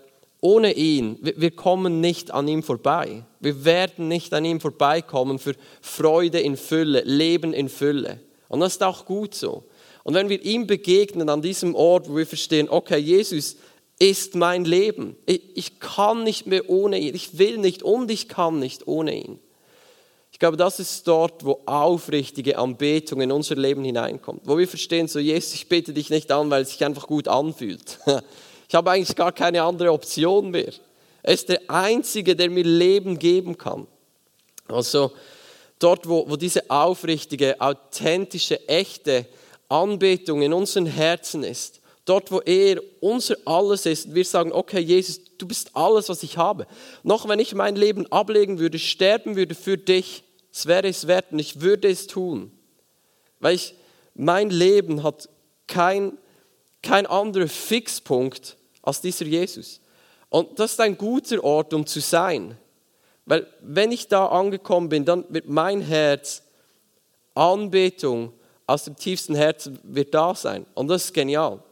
ohne 0.40 0.72
ihn, 0.72 1.18
wir 1.20 1.50
kommen 1.50 2.00
nicht 2.00 2.30
an 2.30 2.49
ihm 2.49 2.62
vorbei. 2.62 3.25
Wir 3.40 3.64
werden 3.64 4.08
nicht 4.08 4.32
an 4.32 4.44
ihm 4.44 4.60
vorbeikommen 4.60 5.38
für 5.38 5.54
Freude 5.82 6.40
in 6.40 6.56
Fülle, 6.56 7.02
Leben 7.02 7.52
in 7.52 7.68
Fülle. 7.68 8.20
Und 8.49 8.60
das 8.60 8.72
ist 8.72 8.82
auch 8.82 9.04
gut 9.04 9.34
so. 9.34 9.64
Und 10.02 10.14
wenn 10.14 10.30
wir 10.30 10.42
ihm 10.42 10.66
begegnen 10.66 11.28
an 11.28 11.42
diesem 11.42 11.75
Ort, 11.75 12.08
wo 12.08 12.16
wir 12.16 12.26
verstehen, 12.26 12.68
okay, 12.70 12.99
Jesus 12.99 13.56
ist 13.99 14.34
mein 14.34 14.64
Leben. 14.64 15.16
Ich, 15.26 15.78
kann 15.78 16.25
nicht 16.25 16.46
mehr 16.46 16.68
ohne 16.70 16.99
ihn. 16.99 17.14
Ich 17.14 17.38
will 17.38 17.58
nicht 17.58 17.82
und 17.82 18.10
ich 18.10 18.28
kann 18.28 18.58
nicht 18.58 18.88
ohne 18.88 19.14
ihn. 19.14 19.38
Ich 20.40 20.42
glaube, 20.42 20.56
das 20.56 20.80
ist 20.80 21.06
dort, 21.06 21.44
wo 21.44 21.61
aufrichtige 21.66 22.56
Anbetung 22.56 23.20
in 23.20 23.30
unser 23.30 23.56
Leben 23.56 23.85
hineinkommt. 23.85 24.40
Wo 24.47 24.56
wir 24.56 24.66
verstehen, 24.66 25.06
so 25.06 25.18
Jesus, 25.18 25.52
ich 25.52 25.68
bete 25.68 25.92
dich 25.92 26.09
nicht 26.09 26.32
an, 26.32 26.49
weil 26.49 26.62
es 26.62 26.70
sich 26.70 26.82
einfach 26.82 27.06
gut 27.06 27.28
anfühlt. 27.28 27.99
Ich 28.66 28.75
habe 28.75 28.90
eigentlich 28.90 29.16
gar 29.16 29.32
keine 29.32 29.62
andere 29.64 29.92
Option 29.92 30.50
mehr. 30.50 30.73
Er 31.23 31.35
ist 31.35 31.50
der 31.50 31.61
Einzige, 31.68 32.35
der 32.37 32.49
mir 32.49 32.64
Leben 32.64 33.18
geben 33.18 33.59
kann. 33.59 33.87
Also 34.68 35.12
dort, 35.78 36.09
wo, 36.09 36.30
wo 36.30 36.37
diese 36.37 36.70
aufrichtige, 36.70 37.61
authentische, 37.61 38.66
echte 38.66 39.26
Anbetung 39.68 40.40
in 40.40 40.54
unseren 40.54 40.87
Herzen 40.87 41.42
ist, 41.42 41.80
dort, 42.06 42.32
wo 42.32 42.40
er 42.40 42.80
unser 43.00 43.37
Alles 43.44 43.85
ist, 43.85 44.14
wir 44.14 44.25
sagen, 44.25 44.52
okay, 44.52 44.80
Jesus, 44.80 45.20
du 45.37 45.47
bist 45.47 45.70
alles, 45.75 46.09
was 46.09 46.23
ich 46.23 46.38
habe. 46.38 46.66
Noch 47.02 47.28
wenn 47.28 47.40
ich 47.40 47.54
mein 47.54 47.76
Leben 47.76 48.11
ablegen 48.11 48.59
würde, 48.59 48.78
sterben 48.78 49.37
würde 49.37 49.54
für 49.54 49.76
dich, 49.76 50.23
es 50.52 50.66
wäre 50.66 50.88
es 50.88 51.07
wert 51.07 51.33
und 51.33 51.38
ich 51.38 51.61
würde 51.61 51.88
es 51.88 52.07
tun. 52.07 52.52
Weil 53.38 53.54
ich, 53.54 53.75
mein 54.14 54.50
Leben 54.50 55.02
hat 55.02 55.28
kein, 55.66 56.19
kein 56.83 57.07
anderer 57.07 57.49
Fixpunkt 57.49 58.57
als 58.83 59.00
dieser 59.00 59.25
Jesus. 59.25 59.80
Und 60.28 60.59
das 60.59 60.73
ist 60.73 60.80
ein 60.80 60.97
guter 60.97 61.42
Ort, 61.42 61.73
um 61.75 61.87
zu 61.87 62.00
sein. 62.00 62.57
Weil 63.26 63.47
wenn 63.61 63.92
ich 63.92 64.09
da 64.09 64.26
angekommen 64.26 64.88
bin, 64.88 65.04
dann 65.04 65.25
wird 65.28 65.49
mein 65.49 65.80
Herz 65.80 66.42
Anbetung 67.35 68.33
aus 68.66 68.85
dem 68.85 68.97
tiefsten 68.97 69.35
Herzen 69.35 69.78
wird 69.83 70.14
da 70.14 70.35
sein. 70.35 70.66
Und 70.75 70.88
das 70.88 71.07
ist 71.07 71.14
genial. 71.14 71.62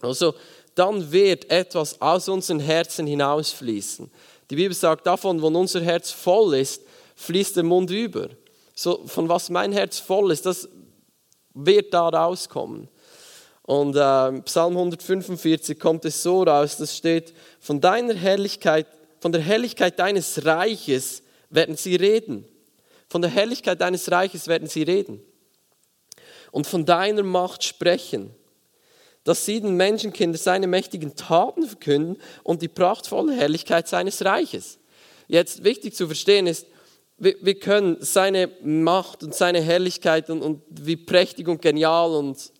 Also 0.00 0.34
dann 0.74 1.12
wird 1.12 1.50
etwas 1.50 2.00
aus 2.00 2.28
unseren 2.28 2.60
Herzen 2.60 3.06
hinausfließen. 3.06 4.10
Die 4.50 4.56
Bibel 4.56 4.74
sagt, 4.74 5.06
davon, 5.06 5.40
wo 5.40 5.46
unser 5.48 5.82
Herz 5.82 6.10
voll 6.10 6.54
ist, 6.54 6.82
fließt 7.14 7.56
der 7.56 7.64
Mund 7.64 7.90
über. 7.90 8.30
So, 8.74 9.06
von 9.06 9.28
was 9.28 9.50
mein 9.50 9.72
Herz 9.72 9.98
voll 9.98 10.32
ist, 10.32 10.46
das 10.46 10.68
wird 11.54 11.94
da 11.94 12.08
rauskommen. 12.08 12.88
Und 13.62 13.96
äh, 13.96 14.42
Psalm 14.42 14.76
145 14.76 15.78
kommt 15.78 16.04
es 16.04 16.22
so 16.22 16.42
raus, 16.42 16.76
das 16.76 16.96
steht, 16.96 17.32
von 17.60 17.80
deiner 17.80 18.14
Herrlichkeit, 18.14 18.86
von 19.20 19.32
der 19.32 19.40
Herrlichkeit 19.40 19.98
deines 19.98 20.44
Reiches 20.44 21.22
werden 21.48 21.76
sie 21.76 21.96
reden. 21.96 22.46
Von 23.08 23.22
der 23.22 23.30
Herrlichkeit 23.30 23.80
deines 23.80 24.10
Reiches 24.10 24.48
werden 24.48 24.68
sie 24.68 24.82
reden. 24.82 25.22
Und 26.50 26.66
von 26.66 26.84
deiner 26.84 27.22
Macht 27.22 27.64
sprechen. 27.64 28.34
Dass 29.22 29.46
sie 29.46 29.62
den 29.62 29.76
Menschenkinder 29.76 30.36
seine 30.36 30.66
mächtigen 30.66 31.16
Taten 31.16 31.66
verkünden 31.66 32.20
und 32.42 32.60
die 32.60 32.68
prachtvolle 32.68 33.34
Herrlichkeit 33.34 33.88
seines 33.88 34.22
Reiches. 34.24 34.78
Jetzt 35.26 35.64
wichtig 35.64 35.94
zu 35.94 36.06
verstehen 36.06 36.46
ist, 36.46 36.66
wir, 37.16 37.36
wir 37.40 37.58
können 37.58 37.96
seine 38.00 38.50
Macht 38.62 39.22
und 39.22 39.34
seine 39.34 39.60
Herrlichkeit 39.60 40.30
und, 40.30 40.42
und 40.42 40.62
wie 40.68 40.96
prächtig 40.96 41.48
und 41.48 41.62
genial 41.62 42.10
und 42.12 42.52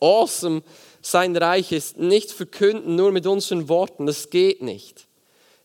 awesome 0.00 0.62
sein 1.02 1.36
Reich 1.36 1.72
ist, 1.72 1.98
nicht 1.98 2.30
verkünden 2.30 2.96
nur 2.96 3.12
mit 3.12 3.26
unseren 3.26 3.68
Worten. 3.68 4.06
Das 4.06 4.30
geht 4.30 4.62
nicht. 4.62 5.06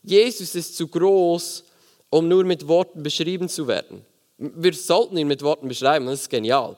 Jesus 0.02 0.54
ist 0.54 0.76
zu 0.76 0.88
groß, 0.88 1.64
um 2.10 2.28
nur 2.28 2.44
mit 2.44 2.68
Worten 2.68 3.02
beschrieben 3.02 3.48
zu 3.48 3.66
werden. 3.66 4.04
Wir 4.38 4.72
sollten 4.72 5.16
ihn 5.16 5.28
mit 5.28 5.42
Worten 5.42 5.68
beschreiben, 5.68 6.06
das 6.06 6.22
ist 6.22 6.30
genial. 6.30 6.76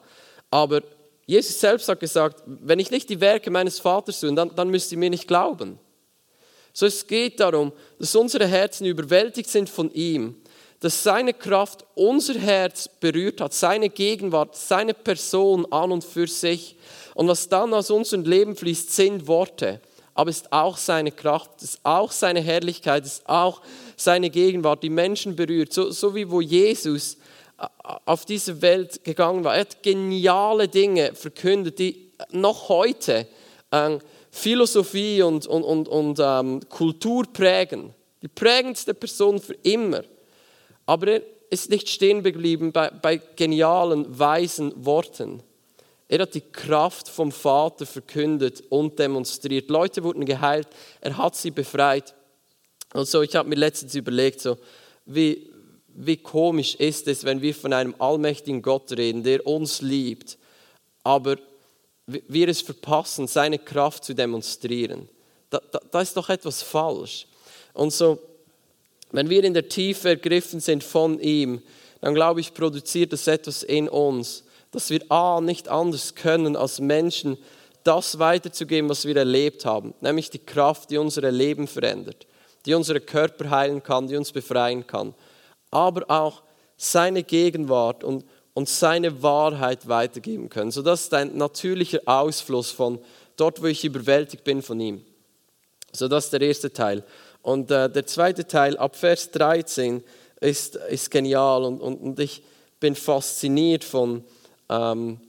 Aber 0.51 0.83
Jesus 1.27 1.59
selbst 1.59 1.89
hat 1.89 2.01
gesagt, 2.01 2.43
wenn 2.47 2.79
ich 2.79 2.91
nicht 2.91 3.09
die 3.09 3.21
Werke 3.21 3.51
meines 3.51 3.79
Vaters 3.79 4.21
tue, 4.21 4.35
dann, 4.35 4.55
dann 4.55 4.69
müsst 4.69 4.91
ihr 4.93 4.99
mir 4.99 5.11
nicht 5.11 5.29
glauben. 5.29 5.79
So 6.73 6.87
es 6.87 7.07
geht 7.07 7.39
darum, 7.39 7.73
dass 7.99 8.15
unsere 8.17 8.47
Herzen 8.47 8.87
überwältigt 8.87 9.49
sind 9.49 9.69
von 9.69 9.93
ihm 9.93 10.42
dass 10.83 11.05
seine 11.05 11.33
Kraft 11.33 11.85
unser 11.95 12.35
Herz 12.35 12.89
berührt 12.89 13.41
hat, 13.41 13.55
seine 13.55 13.89
Gegenwart, 13.89 14.57
seine 14.57 14.95
Person 14.95 15.65
an 15.71 15.93
und 15.93 16.03
für 16.03 16.27
sich. 16.27 16.75
Und 17.15 17.29
was 17.29 17.49
dann 17.49 17.73
aus 17.73 17.89
unserem 17.89 18.25
Leben 18.25 18.57
fließt, 18.57 18.91
sind 18.91 19.29
Worte. 19.29 19.81
Aber 20.15 20.29
es 20.29 20.39
ist 20.39 20.53
auch 20.53 20.77
seine 20.77 21.13
Kraft, 21.13 21.51
es 21.59 21.75
ist 21.75 21.81
auch 21.85 22.11
seine 22.11 22.41
Herrlichkeit, 22.41 23.05
es 23.05 23.19
ist 23.19 23.29
auch 23.29 23.63
seine 23.97 24.29
Gegenwart, 24.29 24.83
die 24.83 24.91
Menschen 24.91 25.37
berührt. 25.37 25.73
So, 25.73 25.93
so 25.93 26.17
wie 26.17 26.29
wo 26.29 26.41
Jesus 26.41 27.17
äh, 27.61 27.67
auf 28.05 28.25
diese 28.25 28.61
Welt 28.61 29.05
gegangen 29.05 29.45
war. 29.45 29.55
Er 29.55 29.61
hat 29.61 29.85
geniale 29.85 30.67
Dinge 30.67 31.15
verkündet, 31.15 31.79
die 31.79 32.11
noch 32.33 32.69
heute 32.69 33.29
äh, 33.71 33.99
Philosophie 34.33 35.23
und, 35.23 35.47
und, 35.47 35.63
und, 35.63 35.87
und 35.87 36.19
ähm, 36.21 36.61
Kultur 36.69 37.25
prägen. 37.33 37.95
Die 38.21 38.29
prägendste 38.29 38.95
Person 38.95 39.39
für 39.39 39.55
immer. 39.63 40.03
Aber 40.87 41.09
er 41.09 41.23
ist 41.51 41.71
nicht 41.71 41.89
stehen 41.89 42.23
geblieben 42.23 42.73
bei, 42.73 42.91
bei 42.91 43.21
genialen, 43.37 44.19
weisen 44.19 44.73
Worten. 44.85 45.43
Er 46.09 46.21
hat 46.21 46.35
die 46.35 46.41
Kraft 46.41 47.09
vom 47.09 47.33
Vater 47.33 47.87
verkündet 47.87 48.63
und 48.69 48.99
demonstriert. 48.99 49.71
Leute 49.71 50.03
wurden 50.03 50.25
geheilt, 50.25 50.69
er 51.01 51.17
hat 51.17 51.37
sie 51.37 51.51
befreit. 51.51 52.15
Und 52.93 53.09
so, 53.09 53.23
ich 53.23 53.35
habe 53.35 53.49
mir 53.49 53.55
letztens 53.55 53.95
überlegt, 53.95 54.41
so, 54.41 54.59
wie, 55.07 55.51
wie 55.89 56.17
komisch 56.17 56.75
ist 56.75 57.09
es, 57.09 57.25
wenn 57.25 57.41
wir 57.41 57.55
von 57.55 57.73
einem 57.73 57.95
allmächtigen 57.99 58.63
Gott 58.63 58.93
reden, 58.93 59.23
der 59.23 59.47
uns 59.47 59.81
liebt, 59.81 60.39
aber 61.03 61.37
wir 62.07 62.49
es 62.49 62.61
verpassen, 62.61 63.27
seine 63.27 63.59
Kraft 63.59 64.05
zu 64.05 64.15
demonstrieren. 64.15 65.09
Da, 65.51 65.61
da, 65.71 65.81
da 65.91 66.01
ist 66.01 66.17
doch 66.17 66.29
etwas 66.29 66.63
falsch. 66.63 67.27
Und 67.73 67.93
so, 67.93 68.19
wenn 69.13 69.31
wir 69.31 69.45
in 69.45 69.55
der 69.55 69.69
Tiefe 69.69 70.11
ergriffen 70.11 70.61
sind 70.61 70.83
von 70.83 71.21
ihm, 71.21 71.63
dann 72.01 72.15
glaube 72.15 72.41
ich, 72.41 72.55
produziert 72.55 73.13
es 73.13 73.27
etwas 73.27 73.63
in 73.63 73.89
uns, 73.89 74.45
dass 74.73 74.91
wir 74.91 75.03
A, 75.11 75.41
nicht 75.41 75.69
anders 75.69 76.15
können 76.15 76.57
als 76.57 76.81
Menschen, 76.81 77.39
das 77.85 78.19
weiterzugeben, 78.19 78.89
was 78.89 79.05
wir 79.05 79.17
erlebt 79.17 79.65
haben, 79.65 79.95
nämlich 80.01 80.31
die 80.31 80.39
Kraft, 80.39 80.91
die 80.91 80.99
unser 80.99 81.31
Leben 81.31 81.67
verändert, 81.67 82.27
die 82.65 82.75
unsere 82.75 83.01
Körper 83.01 83.51
heilen 83.51 83.83
kann, 83.83 84.09
die 84.09 84.17
uns 84.17 84.33
befreien 84.33 84.87
kann, 84.87 85.15
aber 85.71 86.09
auch 86.09 86.43
seine 86.77 87.23
Gegenwart 87.23 88.05
und, 88.05 88.25
und 88.55 88.69
seine 88.69 89.23
Wahrheit 89.23 89.89
weitergeben 89.89 90.49
können. 90.49 90.71
So 90.71 90.83
das 90.83 91.03
ist 91.03 91.15
ein 91.15 91.37
natürlicher 91.37 92.01
Ausfluss 92.07 92.71
von 92.71 92.99
dort, 93.37 93.63
wo 93.63 93.67
ich 93.67 93.85
überwältigt 93.85 94.45
bin 94.45 94.63
von 94.63 94.81
ihm. 94.81 95.05
So 95.93 96.09
das 96.09 96.27
ist 96.27 96.33
der 96.33 96.41
erste 96.41 96.73
Teil. 96.73 97.05
Und 97.43 97.71
äh, 97.71 97.91
der 97.91 98.07
zweite 98.07 98.47
Teil, 98.47 98.77
ab 98.77 98.97
Vers 98.97 99.31
13, 99.33 100.03
ist, 100.41 100.77
ist 100.77 101.11
genial 101.11 101.65
und, 101.65 101.81
und, 101.81 102.01
und 102.01 102.21
ich 102.21 102.43
bin 102.81 102.95
fasziniert 102.97 103.85
von, 103.85 104.25
ähm, 104.69 105.21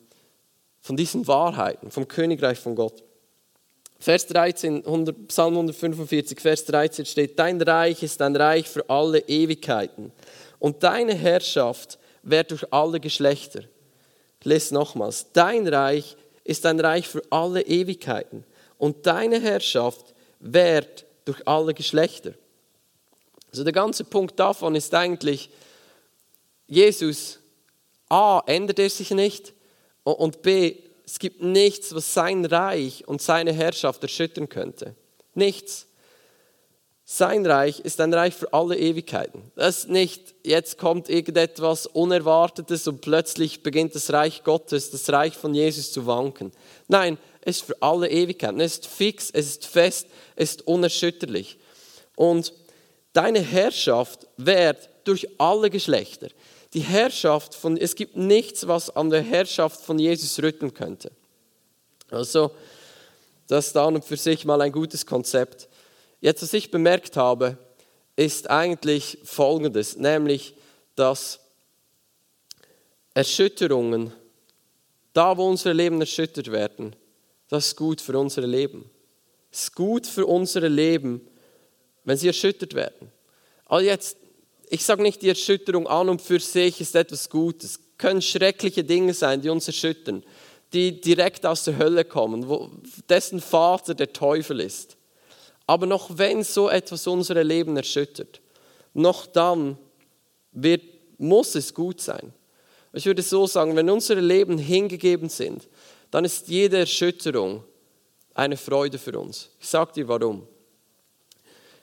von 0.82 0.98
diesen 0.98 1.27
Wahrheiten, 1.27 1.91
vom 1.91 2.08
Königreich 2.08 2.60
von 2.60 2.75
Gott. 2.75 3.03
Vers 4.00 4.27
13, 4.27 4.86
100, 4.86 5.27
Psalm 5.27 5.53
145, 5.53 6.39
Vers 6.39 6.65
13 6.65 7.05
steht, 7.05 7.39
Dein 7.39 7.62
Reich 7.62 8.03
ist 8.03 8.22
ein 8.22 8.36
Reich 8.36 8.67
für 8.67 8.89
alle 8.89 9.20
Ewigkeiten 9.20 10.12
und 10.60 10.84
deine 10.84 11.13
Herrschaft 11.13 12.00
währt 12.22 12.51
durch 12.51 12.65
alle 12.72 13.00
Geschlechter. 13.00 13.62
Ich 14.39 14.46
lese 14.46 14.74
nochmals, 14.74 15.27
Dein 15.32 15.67
Reich 15.67 16.17
ist 16.43 16.65
ein 16.65 16.79
Reich 16.79 17.08
für 17.08 17.22
alle 17.29 17.62
Ewigkeiten 17.62 18.43
und 18.77 19.05
deine 19.05 19.39
Herrschaft 19.39 20.13
währt 20.39 21.05
durch 21.25 21.48
alle 21.48 21.74
Geschlechter. 21.74 22.34
Also 23.51 23.63
der 23.63 23.74
ganze 23.74 24.03
Punkt 24.03 24.39
davon 24.39 24.75
ist 24.75 24.94
eigentlich, 24.94 25.50
Jesus, 26.68 27.39
A, 28.10 28.42
ändert 28.46 28.80
er 28.80 28.89
sich 28.89 29.12
nicht 29.12 29.53
und 30.03 30.42
B, 30.42 30.77
es 31.06 31.20
gibt 31.20 31.42
nichts, 31.42 31.94
was 31.94 32.13
sein 32.13 32.46
Reich 32.46 33.08
und 33.08 33.22
seine 33.22 33.51
Herrschaft 33.51 34.01
erschüttern 34.03 34.50
könnte. 34.50 34.96
Nichts. 35.36 35.88
Sein 37.06 37.46
Reich 37.46 37.82
ist 37.82 38.00
ein 38.00 38.13
Reich 38.13 38.34
für 38.34 38.53
alle 38.53 38.77
Ewigkeiten. 38.77 39.51
Das 39.56 39.80
ist 39.80 39.89
nicht, 39.89 40.34
jetzt 40.44 40.77
kommt 40.77 41.10
irgendetwas 41.10 41.86
Unerwartetes 41.86 42.88
und 42.88 43.01
plötzlich 43.01 43.62
beginnt 43.62 43.94
das 43.94 44.13
Reich 44.13 44.44
Gottes, 44.44 44.89
das 44.89 45.10
Reich 45.12 45.38
von 45.38 45.53
Jesus 45.53 45.92
zu 45.92 46.08
wanken. 46.08 46.53
Nein, 46.88 47.18
ist 47.45 47.63
für 47.63 47.81
alle 47.81 48.09
Ewigkeiten. 48.09 48.59
Es 48.59 48.73
ist 48.73 48.88
fix, 48.88 49.29
es 49.31 49.47
ist 49.47 49.65
fest, 49.65 50.07
es 50.35 50.51
ist 50.51 50.67
unerschütterlich. 50.67 51.57
Und 52.15 52.53
deine 53.13 53.39
Herrschaft 53.39 54.27
währt 54.38 54.89
durch 55.03 55.27
alle 55.39 55.69
Geschlechter. 55.69 56.29
Die 56.73 56.81
Herrschaft 56.81 57.53
von, 57.53 57.77
es 57.77 57.95
gibt 57.95 58.15
nichts, 58.15 58.67
was 58.67 58.89
an 58.89 59.09
der 59.09 59.21
Herrschaft 59.21 59.81
von 59.81 60.00
Jesus 60.00 60.41
rütteln 60.41 60.73
könnte. 60.73 61.12
Also, 62.09 62.51
das 63.47 63.67
ist 63.67 63.77
an 63.77 63.95
und 63.95 64.05
für 64.05 64.17
sich 64.17 64.45
mal 64.45 64.62
ein 64.62 64.71
gutes 64.71 65.05
Konzept. 65.05 65.67
Jetzt, 66.21 66.41
was 66.41 66.53
ich 66.53 66.71
bemerkt 66.71 67.17
habe, 67.17 67.57
ist 68.15 68.50
eigentlich 68.50 69.17
Folgendes, 69.23 69.97
nämlich, 69.97 70.55
dass 70.95 71.39
Erschütterungen, 73.13 74.13
da 75.13 75.38
wo 75.38 75.47
unsere 75.47 75.73
Leben 75.73 76.00
erschüttert 76.00 76.51
werden, 76.51 76.95
das 77.53 77.67
ist 77.67 77.75
gut 77.75 78.01
für 78.01 78.17
unser 78.17 78.41
Leben. 78.41 78.89
Es 79.51 79.65
ist 79.65 79.75
gut 79.75 80.07
für 80.07 80.25
unser 80.25 80.67
Leben, 80.67 81.22
wenn 82.03 82.17
sie 82.17 82.25
erschüttert 82.25 82.74
werden. 82.74 83.12
Also 83.65 83.86
jetzt, 83.86 84.17
ich 84.72 84.83
sage 84.83 85.03
nicht, 85.03 85.22
die 85.22 85.29
Erschütterung 85.29 85.86
an 85.86 86.10
und 86.10 86.19
für 86.19 86.39
sich 86.39 86.81
ist 86.81 86.95
etwas 86.95 87.29
Gutes. 87.29 87.79
Können 88.00 88.24
schreckliche 88.24 88.83
Dinge 88.83 89.13
sein, 89.13 89.39
die 89.39 89.50
uns 89.50 89.67
erschüttern, 89.67 90.24
die 90.74 91.00
direkt 91.00 91.45
aus 91.45 91.63
der 91.63 91.77
Hölle 91.77 92.05
kommen, 92.05 92.50
wo, 92.50 92.72
dessen 93.07 93.39
Vater 93.39 93.93
der 93.93 94.12
Teufel 94.12 94.60
ist. 94.60 94.98
Aber 95.67 95.86
noch 95.86 96.17
wenn 96.17 96.43
so 96.43 96.69
etwas 96.69 97.05
unser 97.05 97.43
Leben 97.43 97.77
erschüttert, 97.77 98.41
noch 98.95 99.27
dann 99.27 99.77
wird, 100.53 100.81
muss 101.19 101.53
es 101.53 101.75
gut 101.75 102.01
sein. 102.01 102.33
Ich 102.93 103.05
würde 103.05 103.22
so 103.22 103.45
sagen, 103.45 103.75
wenn 103.75 103.91
unsere 103.91 104.22
Leben 104.22 104.57
hingegeben 104.57 105.29
sind, 105.29 105.67
dann 106.13 106.25
ist 106.25 106.48
jede 106.48 106.77
Erschütterung 106.77 107.63
eine 108.36 108.55
Freude 108.55 109.00
für 109.00 109.17
uns. 109.20 109.50
Ich 109.60 109.67
sage 109.67 109.93
dir 109.93 110.08
warum. 110.08 110.48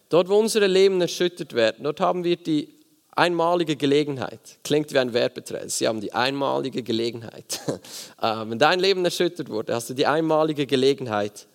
Dort, 0.09 0.29
wo 0.29 0.39
unsere 0.39 0.69
Leben 0.69 1.01
erschüttert 1.01 1.53
werden, 1.53 1.83
dort 1.83 1.99
haben 1.99 2.23
wir 2.23 2.37
die 2.37 2.73
einmalige 3.11 3.75
Gelegenheit. 3.75 4.39
Klingt 4.63 4.93
wie 4.93 5.01
ein 5.01 5.13
Werbetreff. 5.13 5.73
Sie 5.73 5.89
haben 5.89 6.01
die 6.01 6.13
einmalige 6.13 6.85
Gelegenheit. 6.85 7.61
Äh, 8.23 8.51
wenn 8.51 8.59
dein 8.59 8.79
Leben 8.79 9.03
erschüttert 9.03 9.49
wurde, 9.49 9.75
hast 9.75 9.89
du 9.89 9.95
die 9.95 10.07
einmalige 10.07 10.67
Gelegenheit 10.67 11.49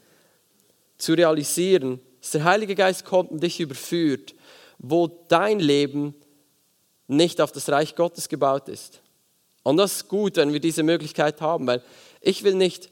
zu 0.97 1.13
realisieren, 1.13 2.01
dass 2.19 2.31
der 2.31 2.43
Heilige 2.43 2.73
Geist 2.73 3.05
kommt 3.05 3.29
und 3.29 3.43
dich 3.43 3.59
überführt, 3.59 4.33
wo 4.79 5.07
dein 5.27 5.59
Leben 5.59 6.15
nicht 7.07 7.39
auf 7.39 7.51
das 7.51 7.69
Reich 7.69 7.95
Gottes 7.95 8.27
gebaut 8.27 8.67
ist. 8.67 9.01
Und 9.61 9.77
das 9.77 9.93
ist 9.93 10.07
gut, 10.07 10.37
wenn 10.37 10.53
wir 10.53 10.59
diese 10.59 10.83
Möglichkeit 10.83 11.39
haben, 11.39 11.67
weil 11.67 11.83
ich 12.25 12.43
will 12.43 12.55
nicht, 12.55 12.89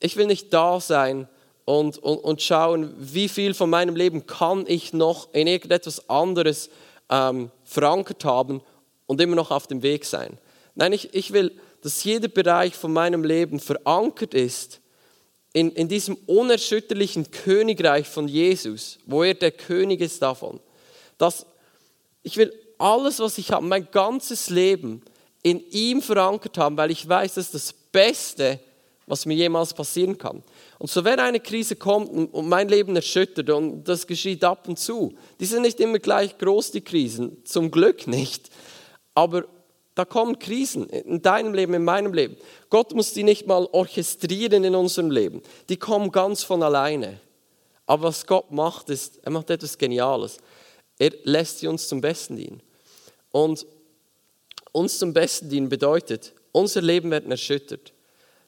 ich 0.00 0.16
will 0.16 0.26
nicht 0.26 0.52
da 0.54 0.80
sein 0.80 1.28
und, 1.64 1.98
und, 1.98 2.18
und 2.18 2.40
schauen, 2.40 2.94
wie 2.98 3.28
viel 3.28 3.52
von 3.52 3.68
meinem 3.68 3.96
Leben 3.96 4.26
kann 4.26 4.64
ich 4.66 4.92
noch 4.92 5.32
in 5.34 5.46
irgendetwas 5.46 6.08
anderes 6.08 6.70
ähm, 7.10 7.50
verankert 7.64 8.24
haben 8.24 8.62
und 9.06 9.20
immer 9.20 9.36
noch 9.36 9.50
auf 9.50 9.66
dem 9.66 9.82
Weg 9.82 10.04
sein. 10.04 10.38
Nein, 10.74 10.92
ich, 10.92 11.14
ich 11.14 11.32
will, 11.32 11.52
dass 11.82 12.04
jeder 12.04 12.28
Bereich 12.28 12.74
von 12.74 12.92
meinem 12.92 13.24
Leben 13.24 13.60
verankert 13.60 14.34
ist 14.34 14.80
in, 15.52 15.70
in 15.72 15.88
diesem 15.88 16.16
unerschütterlichen 16.26 17.30
Königreich 17.30 18.08
von 18.08 18.28
Jesus, 18.28 18.98
wo 19.06 19.22
er 19.22 19.34
der 19.34 19.52
König 19.52 20.00
ist 20.00 20.22
davon. 20.22 20.60
Dass 21.18 21.46
ich 22.22 22.36
will 22.36 22.52
alles, 22.78 23.18
was 23.18 23.38
ich 23.38 23.50
habe, 23.50 23.66
mein 23.66 23.90
ganzes 23.90 24.48
Leben 24.48 25.02
in 25.42 25.60
ihm 25.70 26.02
verankert 26.02 26.56
haben, 26.56 26.76
weil 26.76 26.90
ich 26.90 27.08
weiß, 27.08 27.34
das 27.34 27.46
ist 27.46 27.54
das 27.54 27.83
Beste, 27.94 28.58
was 29.06 29.24
mir 29.24 29.34
jemals 29.34 29.72
passieren 29.72 30.18
kann. 30.18 30.42
Und 30.78 30.90
so, 30.90 31.04
wenn 31.04 31.20
eine 31.20 31.38
Krise 31.38 31.76
kommt 31.76 32.10
und 32.10 32.48
mein 32.48 32.68
Leben 32.68 32.96
erschüttert, 32.96 33.48
und 33.50 33.84
das 33.84 34.06
geschieht 34.06 34.42
ab 34.42 34.66
und 34.66 34.78
zu, 34.78 35.14
die 35.38 35.46
sind 35.46 35.62
nicht 35.62 35.78
immer 35.78 36.00
gleich 36.00 36.36
groß, 36.36 36.72
die 36.72 36.80
Krisen, 36.80 37.44
zum 37.44 37.70
Glück 37.70 38.06
nicht, 38.06 38.50
aber 39.14 39.44
da 39.94 40.04
kommen 40.04 40.40
Krisen 40.40 40.88
in 40.88 41.22
deinem 41.22 41.54
Leben, 41.54 41.74
in 41.74 41.84
meinem 41.84 42.12
Leben. 42.12 42.36
Gott 42.68 42.92
muss 42.94 43.12
die 43.12 43.22
nicht 43.22 43.46
mal 43.46 43.68
orchestrieren 43.70 44.64
in 44.64 44.74
unserem 44.74 45.12
Leben, 45.12 45.40
die 45.68 45.76
kommen 45.76 46.10
ganz 46.10 46.42
von 46.42 46.62
alleine. 46.64 47.20
Aber 47.86 48.04
was 48.04 48.26
Gott 48.26 48.50
macht, 48.50 48.90
ist, 48.90 49.20
er 49.22 49.30
macht 49.30 49.50
etwas 49.50 49.78
Geniales. 49.78 50.38
Er 50.98 51.12
lässt 51.22 51.58
sie 51.60 51.68
uns 51.68 51.86
zum 51.86 52.00
Besten 52.00 52.36
dienen. 52.36 52.62
Und 53.30 53.66
uns 54.72 54.98
zum 54.98 55.12
Besten 55.12 55.48
dienen 55.48 55.68
bedeutet, 55.68 56.32
unser 56.54 56.80
Leben 56.80 57.10
wird 57.10 57.28
erschüttert. 57.28 57.92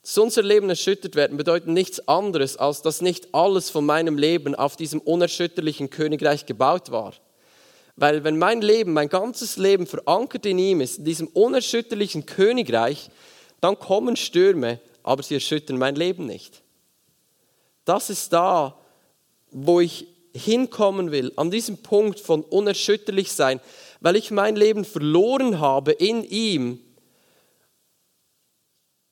Dass 0.03 0.17
unser 0.19 0.43
Leben 0.43 0.69
erschüttert 0.71 1.17
werden, 1.17 1.37
bedeutet 1.37 1.69
nichts 1.69 2.07
anderes, 2.09 2.57
als 2.57 2.81
dass 2.81 3.03
nicht 3.03 3.35
alles 3.35 3.71
von 3.71 3.85
meinem 3.85 4.17
Leben 4.17 4.55
auf 4.55 4.77
diesem 4.77 5.01
unerschütterlichen 5.01 5.91
Königreich 5.91 6.47
gebaut 6.47 6.93
war. 6.93 7.15
Weil 7.97 8.23
wenn 8.23 8.39
mein 8.39 8.63
Leben, 8.63 8.93
mein 8.93 9.09
ganzes 9.09 9.57
Leben 9.57 9.87
verankert 9.87 10.47
in 10.47 10.59
ihm 10.59 10.81
ist, 10.81 10.99
in 10.99 11.05
diesem 11.05 11.27
unerschütterlichen 11.29 12.25
Königreich, 12.25 13.11
dann 13.61 13.79
kommen 13.79 14.15
Stürme, 14.15 14.81
aber 15.03 15.25
sie 15.25 15.35
erschüttern 15.35 15.77
mein 15.77 15.97
Leben 15.97 16.27
nicht. 16.27 16.63
Das 17.85 18.09
ist 18.09 18.33
da, 18.33 18.79
wo 19.51 19.81
ich 19.81 20.07
hinkommen 20.33 21.11
will, 21.11 21.33
an 21.37 21.51
diesem 21.51 21.79
Punkt 21.79 22.21
von 22.21 22.43
unerschütterlich 22.43 23.33
sein, 23.33 23.61
weil 24.01 24.15
ich 24.15 24.31
mein 24.31 24.55
Leben 24.55 24.85
verloren 24.85 25.59
habe 25.59 25.91
in 25.91 26.23
ihm 26.23 26.81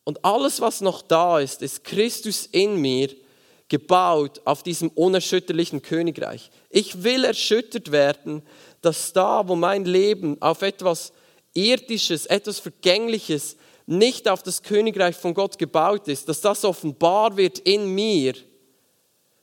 und 0.05 0.25
alles, 0.25 0.61
was 0.61 0.81
noch 0.81 1.03
da 1.03 1.41
ist, 1.41 1.63
ist 1.63 1.85
Christus 1.85 2.47
in 2.47 2.77
mir, 2.77 3.09
gebaut 3.69 4.43
auf 4.45 4.63
diesem 4.63 4.91
unerschütterlichen 4.91 5.81
Königreich. 5.81 6.51
Ich 6.69 7.03
will 7.03 7.25
erschüttert 7.25 7.91
werden, 7.91 8.43
dass 8.83 9.13
da, 9.15 9.49
wo 9.49 9.57
mein 9.57 9.87
Leben 9.87 10.41
auf 10.43 10.63
etwas 10.63 11.13
Irdisches, 11.55 12.27
etwas 12.27 12.59
Vergängliches, 12.59 13.57
nicht 13.87 14.29
auf 14.29 14.43
das 14.43 14.63
Königreich 14.63 15.17
von 15.17 15.35
Gott 15.35 15.59
gebaut 15.59 16.09
ist, 16.09 16.29
dass 16.29 16.41
das 16.41 16.65
offenbar 16.65 17.37
wird 17.37 17.59
in 17.61 17.87
mir, 17.95 18.35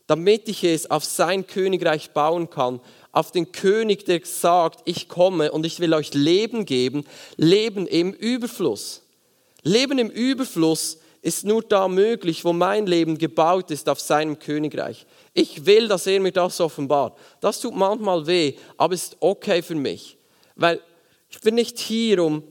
damit 0.07 0.49
ich 0.49 0.63
es 0.63 0.89
auf 0.89 1.05
sein 1.05 1.47
Königreich 1.47 2.11
bauen 2.11 2.49
kann, 2.49 2.79
auf 3.11 3.31
den 3.31 3.51
König, 3.51 4.05
der 4.05 4.21
sagt, 4.23 4.81
ich 4.85 5.07
komme 5.07 5.51
und 5.51 5.65
ich 5.65 5.79
will 5.79 5.93
euch 5.93 6.13
Leben 6.13 6.65
geben, 6.65 7.05
Leben 7.37 7.87
im 7.87 8.13
Überfluss. 8.13 9.03
Leben 9.63 9.99
im 9.99 10.09
Überfluss 10.09 10.97
ist 11.21 11.45
nur 11.45 11.61
da 11.61 11.87
möglich, 11.87 12.43
wo 12.43 12.51
mein 12.51 12.87
Leben 12.87 13.17
gebaut 13.17 13.69
ist 13.69 13.87
auf 13.87 13.99
seinem 13.99 14.39
Königreich. 14.39 15.05
Ich 15.33 15.65
will, 15.65 15.87
dass 15.87 16.07
er 16.07 16.19
mir 16.19 16.31
das 16.31 16.59
offenbart. 16.59 17.17
Das 17.41 17.59
tut 17.59 17.75
manchmal 17.75 18.25
weh, 18.25 18.55
aber 18.77 18.95
ist 18.95 19.17
okay 19.19 19.61
für 19.61 19.75
mich, 19.75 20.17
weil 20.55 20.81
ich 21.29 21.39
bin 21.41 21.55
nicht 21.55 21.79
hier, 21.79 22.23
um 22.23 22.43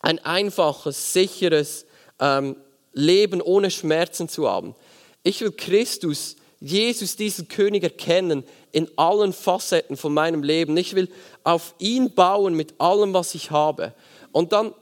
ein 0.00 0.18
einfaches, 0.18 1.12
sicheres 1.12 1.86
ähm, 2.18 2.56
Leben 2.92 3.40
ohne 3.40 3.70
Schmerzen 3.70 4.28
zu 4.28 4.48
haben. 4.48 4.74
Ich 5.22 5.40
will 5.40 5.52
Christus, 5.52 6.36
Jesus, 6.60 7.16
diesen 7.16 7.48
König 7.48 7.82
erkennen 7.82 8.44
in 8.72 8.88
allen 8.96 9.32
Facetten 9.32 9.96
von 9.96 10.14
meinem 10.14 10.42
Leben. 10.42 10.76
Ich 10.76 10.94
will 10.94 11.08
auf 11.44 11.74
ihn 11.78 12.14
bauen 12.14 12.54
mit 12.54 12.80
allem, 12.80 13.12
was 13.12 13.34
ich 13.34 13.50
habe. 13.50 13.94
Und 14.32 14.52
dann 14.52 14.74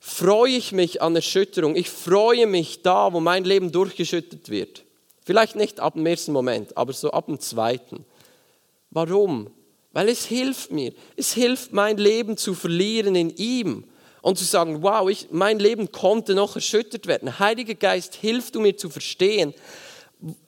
freue 0.00 0.56
ich 0.56 0.72
mich 0.72 1.02
an 1.02 1.14
Erschütterung. 1.14 1.76
Ich 1.76 1.90
freue 1.90 2.46
mich 2.46 2.82
da, 2.82 3.12
wo 3.12 3.20
mein 3.20 3.44
Leben 3.44 3.70
durchgeschüttet 3.70 4.48
wird. 4.48 4.84
Vielleicht 5.24 5.54
nicht 5.54 5.78
ab 5.78 5.94
dem 5.94 6.06
ersten 6.06 6.32
Moment, 6.32 6.76
aber 6.76 6.92
so 6.92 7.10
ab 7.12 7.26
dem 7.26 7.38
zweiten. 7.38 8.04
Warum? 8.90 9.50
Weil 9.92 10.08
es 10.08 10.24
hilft 10.24 10.72
mir. 10.72 10.92
Es 11.16 11.34
hilft, 11.34 11.72
mein 11.72 11.98
Leben 11.98 12.36
zu 12.36 12.54
verlieren 12.54 13.14
in 13.14 13.30
ihm 13.36 13.84
und 14.22 14.38
zu 14.38 14.44
sagen, 14.44 14.82
wow, 14.82 15.08
ich, 15.08 15.28
mein 15.30 15.58
Leben 15.58 15.92
konnte 15.92 16.34
noch 16.34 16.56
erschüttert 16.56 17.06
werden. 17.06 17.38
Heiliger 17.38 17.74
Geist, 17.74 18.14
hilf 18.14 18.50
du 18.50 18.60
mir 18.60 18.76
zu 18.76 18.88
verstehen, 18.88 19.54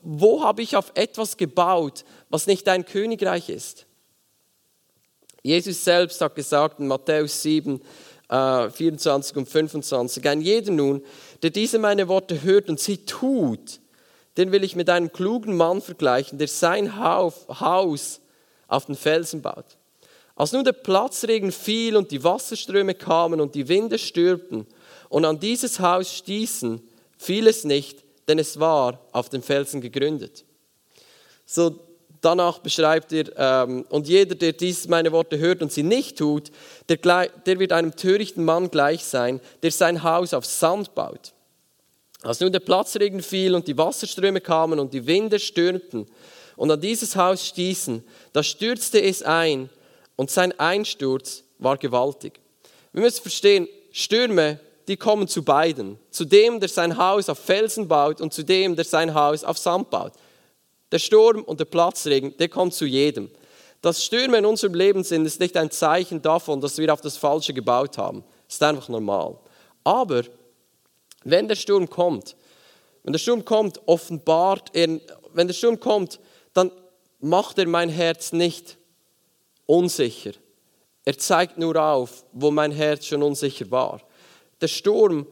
wo 0.03 0.43
habe 0.43 0.63
ich 0.63 0.77
auf 0.77 0.93
etwas 0.95 1.37
gebaut, 1.37 2.05
was 2.29 2.47
nicht 2.47 2.67
dein 2.67 2.85
Königreich 2.85 3.49
ist. 3.49 3.87
Jesus 5.43 5.83
selbst 5.83 6.21
hat 6.21 6.35
gesagt 6.35 6.79
in 6.79 6.87
Matthäus 6.87 7.43
7, 7.43 7.81
24 8.33 9.37
äh, 9.37 9.39
und 9.39 9.49
25. 9.49 10.27
Ein 10.27 10.41
jeder 10.41 10.73
nun, 10.73 11.03
der 11.43 11.51
diese 11.51 11.79
meine 11.79 12.09
Worte 12.09 12.43
hört 12.43 12.71
und 12.71 12.81
sie 12.81 13.05
tut, 13.05 13.81
den 14.39 14.53
will 14.53 14.65
ich 14.65 14.75
mit 14.75 14.89
einem 14.89 15.13
klugen 15.13 15.57
Mann 15.57 15.83
vergleichen, 15.83 16.39
der 16.39 16.49
sein 16.49 16.97
Haus 16.99 18.21
auf 18.69 18.87
den 18.87 18.95
Felsen 18.95 19.43
baut. 19.43 19.77
Als 20.35 20.53
nun 20.53 20.65
der 20.65 20.73
Platzregen 20.73 21.53
fiel 21.53 21.95
und 21.95 22.11
die 22.11 22.25
Wasserströme 22.25 22.95
kamen 22.95 23.39
und 23.41 23.55
die 23.55 23.69
Winde 23.69 23.99
stürmten 23.99 24.67
und 25.11 25.27
an 25.27 25.39
dieses 25.39 25.79
Haus 25.81 26.11
stießen, 26.15 26.81
fiel 27.19 27.47
es 27.47 27.65
nicht, 27.65 28.03
denn 28.29 28.39
es 28.39 28.59
war 28.59 29.01
auf 29.13 29.29
den 29.29 29.43
Felsen 29.43 29.83
gegründet. 29.83 30.47
So 31.45 31.79
Danach 32.23 32.61
beschreibt 32.61 33.13
er, 33.13 33.37
ähm, 33.37 33.85
und 33.91 34.07
jeder, 34.07 34.37
der 34.37 34.53
dies 34.53 34.87
meine 34.87 35.11
Worte 35.11 35.39
hört 35.39 35.61
und 35.61 35.73
sie 35.73 35.83
nicht 35.83 36.17
tut, 36.17 36.53
der, 36.89 36.97
der 37.29 37.59
wird 37.59 37.73
einem 37.73 37.97
törichten 37.97 38.45
Mann 38.45 38.71
gleich 38.71 39.05
sein, 39.05 39.41
der 39.63 39.73
sein 39.73 40.05
Haus 40.05 40.33
auf 40.33 40.47
Sand 40.47 40.95
baut. 40.95 41.33
Als 42.23 42.39
nun 42.39 42.53
der 42.53 42.61
Platzregen 42.61 43.21
fiel 43.21 43.57
und 43.57 43.67
die 43.67 43.77
Wasserströme 43.77 44.41
kamen 44.41 44.79
und 44.79 44.95
die 44.95 45.05
Winde 45.05 45.41
stürmten 45.41 46.07
und 46.55 46.71
an 46.71 46.81
dieses 46.81 47.17
Haus 47.17 47.45
stießen, 47.45 48.05
da 48.33 48.45
stürzte 48.45 49.03
es 49.03 49.25
ein 49.25 49.69
und 50.15 50.31
sein 50.31 50.57
Einsturz 50.61 51.43
war 51.59 51.77
gewaltig. 51.77 52.39
Wir 52.93 53.03
müssen 53.03 53.23
verstehen, 53.23 53.67
Stürme, 53.91 54.61
die 54.87 54.97
kommen 54.97 55.27
zu 55.27 55.43
beiden. 55.43 55.99
Zu 56.11 56.25
dem, 56.25 56.61
der 56.61 56.69
sein 56.69 56.97
Haus 56.97 57.29
auf 57.29 57.41
Felsen 57.41 57.89
baut 57.89 58.21
und 58.21 58.33
zu 58.33 58.45
dem, 58.45 58.77
der 58.77 58.85
sein 58.85 59.13
Haus 59.13 59.43
auf 59.43 59.59
Sand 59.59 59.91
baut. 59.91 60.13
Der 60.93 60.99
Sturm 60.99 61.43
und 61.43 61.59
der 61.59 61.65
Platzregen, 61.65 62.37
der 62.37 62.49
kommt 62.49 62.75
zu 62.75 62.85
jedem. 62.85 63.31
Dass 63.81 64.05
Stürme 64.05 64.39
in 64.39 64.47
unserem 64.47 64.75
Leben 64.75 65.03
sind, 65.03 65.27
ist 65.27 65.41
nicht 65.41 65.57
ein 65.57 65.71
Zeichen 65.71 66.23
davon, 66.23 66.61
dass 66.61 66.79
wir 66.79 66.93
auf 66.93 67.01
das 67.01 67.17
Falsche 67.17 67.53
gebaut 67.53 67.99
haben. 67.99 68.23
Ist 68.49 68.63
einfach 68.63 68.89
normal. 68.89 69.39
Aber 69.83 70.23
wenn 71.25 71.49
der 71.49 71.57
Sturm 71.57 71.91
kommt, 71.91 72.37
wenn 73.03 73.13
der 73.13 73.19
Sturm 73.19 73.45
kommt, 73.45 73.81
offenbart 73.87 74.71
er, 74.75 75.01
wenn 75.33 75.49
der 75.49 75.55
Sturm 75.55 75.81
kommt, 75.81 76.21
dann 76.53 76.71
macht 77.19 77.59
er 77.59 77.67
mein 77.67 77.89
Herz 77.89 78.33
nicht 78.33 78.77
unsicher. 79.67 80.33
er 81.05 81.19
zeigt 81.19 81.59
nur 81.59 81.77
auf, 81.77 82.25
wo 82.33 82.51
mein 82.51 82.71
Herz 82.71 83.07
schon 83.07 83.23
unsicher 83.23 83.71
war. 83.71 84.01
Der 84.61 84.69
Sturm 84.69 85.27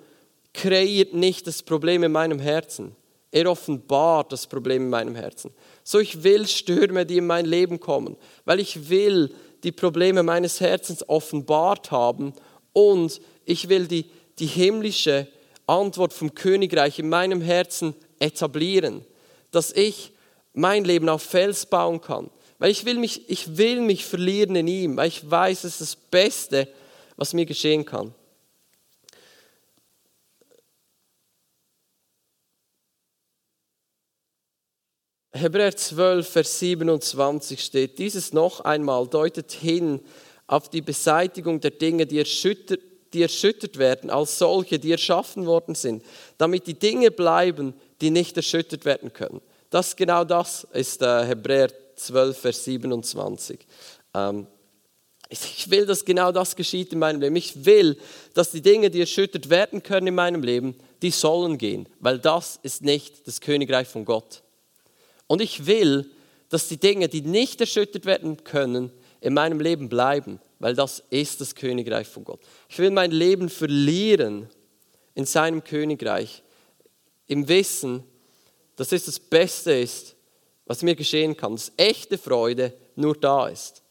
kreiert 0.53 1.15
nicht 1.15 1.47
das 1.47 1.63
Problem 1.63 2.03
in 2.03 2.11
meinem 2.11 2.41
Herzen. 2.41 2.97
Er 3.33 3.51
offenbart 3.51 4.33
das 4.33 4.47
Problem 4.47 4.83
in 4.83 4.91
meinem 4.91 5.15
Herzen. 5.15 5.53
So 5.85 5.99
ich 5.99 6.23
will 6.23 6.47
Stürme, 6.47 7.07
die 7.07 7.19
in 7.19 7.27
mein 7.27 7.47
Leben 7.47 7.79
kommen, 7.79 8.17
weil 8.45 8.61
ich 8.61 8.89
will 8.89 9.35
die 9.63 9.73
Probleme 9.73 10.23
meines 10.23 10.61
Herzens 10.61 11.09
offenbart 11.09 11.91
haben 11.91 12.33
und 12.73 13.21
ich 13.45 13.69
will 13.69 13.87
die, 13.87 14.07
die 14.39 14.47
himmlische 14.47 15.29
Antwort 15.67 16.13
vom 16.13 16.35
Königreich 16.35 16.99
in 16.99 17.09
meinem 17.09 17.41
Herzen 17.41 17.95
etablieren, 18.19 19.05
dass 19.51 19.73
ich 19.73 20.13
mein 20.53 20.85
Leben 20.85 21.09
auf 21.09 21.23
Fels 21.23 21.67
bauen 21.67 22.01
kann. 22.01 22.31
Weil 22.59 22.71
ich 22.71 22.85
will 22.85 22.99
mich, 22.99 23.29
ich 23.31 23.57
will 23.57 23.81
mich 23.81 24.05
verlieren 24.05 24.57
in 24.57 24.69
ihm, 24.69 24.97
weil 24.97 25.09
ich 25.09 25.29
weiß, 25.29 25.65
es 25.65 25.75
ist 25.75 25.81
das 25.81 25.97
Beste, 25.97 26.69
was 27.17 27.33
mir 27.33 27.47
geschehen 27.47 27.85
kann. 27.85 28.15
Hebräer 35.33 35.77
12, 35.77 36.29
Vers 36.29 36.59
27 36.59 37.63
steht, 37.63 37.99
dieses 37.99 38.33
noch 38.33 38.61
einmal 38.61 39.07
deutet 39.07 39.53
hin 39.53 40.01
auf 40.49 40.69
die 40.69 40.83
Beseitigung 40.83 41.61
der 41.61 41.71
Dinge, 41.71 42.07
die 42.07 42.19
erschüttert, 42.19 42.81
die 43.13 43.23
erschüttert 43.23 43.79
werden, 43.79 44.11
als 44.11 44.39
solche, 44.39 44.79
die 44.79 44.91
erschaffen 44.91 45.47
worden 45.47 45.75
sind, 45.75 46.05
damit 46.39 46.67
die 46.67 46.79
Dinge 46.79 47.11
bleiben, 47.11 47.75
die 48.01 48.11
nicht 48.11 48.37
erschüttert 48.37 48.85
werden 48.85 49.13
können. 49.13 49.41
Das 49.71 49.95
genau 49.95 50.25
das 50.25 50.67
ist 50.73 51.03
äh, 51.03 51.25
Hebräer 51.25 51.71
12, 51.95 52.37
Vers 52.37 52.65
27. 52.65 53.61
Ähm, 54.15 54.47
ich 55.29 55.71
will, 55.71 55.87
dass 55.87 56.05
genau 56.05 56.33
das 56.33 56.57
geschieht 56.57 56.93
in 56.93 56.99
meinem 56.99 57.21
Leben. 57.21 57.37
Ich 57.37 57.65
will, 57.65 57.97
dass 58.35 58.51
die 58.51 58.63
Dinge, 58.63 58.91
die 58.91 58.99
erschüttert 58.99 59.49
werden 59.49 59.81
können 59.85 60.09
in 60.09 60.15
meinem 60.17 60.43
Leben, 60.43 60.75
die 61.03 61.13
sollen 61.13 61.57
gehen, 61.57 61.89
weil 62.01 62.19
das 62.19 62.59
ist 62.65 62.83
nicht 62.83 63.29
das 63.29 63.41
Königreich 63.41 63.87
von 63.87 64.05
Gott. 64.05 64.43
Und 65.31 65.41
ich 65.41 65.67
will, 65.67 66.11
dass 66.49 66.67
die 66.67 66.77
Dinge, 66.77 67.09
die 67.09 67.21
nicht 67.21 67.61
erschüttert 67.61 68.05
werden 68.05 68.43
können, 68.43 68.91
in 69.21 69.33
meinem 69.33 69.61
Leben 69.61 69.89
bleiben, 69.89 70.41
weil 70.59 70.75
das 70.75 71.05
ist 71.09 71.41
das 71.41 71.55
Königreich 71.55 72.09
von 72.09 72.25
Gott. 72.25 72.41
Ich 72.69 72.81
will 72.81 72.91
mein 72.91 73.13
Leben 73.13 73.49
verlieren 73.49 74.49
in 75.15 75.25
seinem 75.27 75.63
Königreich, 75.63 76.43
im 77.29 77.47
Wissen, 77.47 78.03
dass 78.75 78.91
es 78.91 79.05
das 79.05 79.21
Beste 79.21 79.71
ist, 79.71 80.17
was 80.67 80.83
mir 80.83 80.97
geschehen 80.97 81.37
kann, 81.37 81.53
dass 81.53 81.71
echte 81.77 82.19
Freude 82.19 82.75
nur 82.97 83.15
da 83.15 83.47
ist. 83.47 83.85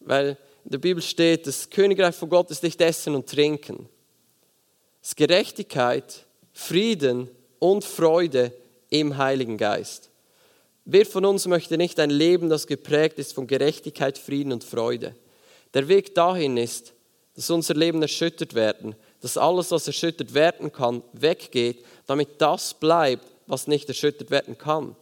Weil 0.00 0.38
in 0.64 0.70
der 0.70 0.78
Bibel 0.78 1.02
steht, 1.02 1.46
das 1.46 1.68
Königreich 1.68 2.14
von 2.14 2.30
Gott 2.30 2.50
ist 2.50 2.62
nicht 2.62 2.80
Essen 2.80 3.14
und 3.14 3.28
Trinken. 3.28 3.90
Es 5.02 5.08
ist 5.08 5.16
Gerechtigkeit, 5.18 6.24
Frieden 6.54 7.28
und 7.58 7.84
Freude 7.84 8.54
im 8.88 9.18
Heiligen 9.18 9.58
Geist. 9.58 10.08
Wer 10.90 11.04
von 11.04 11.26
uns 11.26 11.46
möchte 11.46 11.76
nicht 11.76 12.00
ein 12.00 12.08
Leben, 12.08 12.48
das 12.48 12.66
geprägt 12.66 13.18
ist 13.18 13.34
von 13.34 13.46
Gerechtigkeit, 13.46 14.16
Frieden 14.16 14.54
und 14.54 14.64
Freude? 14.64 15.14
Der 15.74 15.86
Weg 15.86 16.14
dahin 16.14 16.56
ist, 16.56 16.94
dass 17.34 17.50
unser 17.50 17.74
Leben 17.74 18.00
erschüttert 18.00 18.54
werden, 18.54 18.94
dass 19.20 19.36
alles, 19.36 19.70
was 19.70 19.86
erschüttert 19.86 20.32
werden 20.32 20.72
kann, 20.72 21.02
weggeht, 21.12 21.84
damit 22.06 22.40
das 22.40 22.72
bleibt, 22.72 23.26
was 23.46 23.66
nicht 23.66 23.86
erschüttert 23.86 24.30
werden 24.30 24.56
kann. 24.56 24.96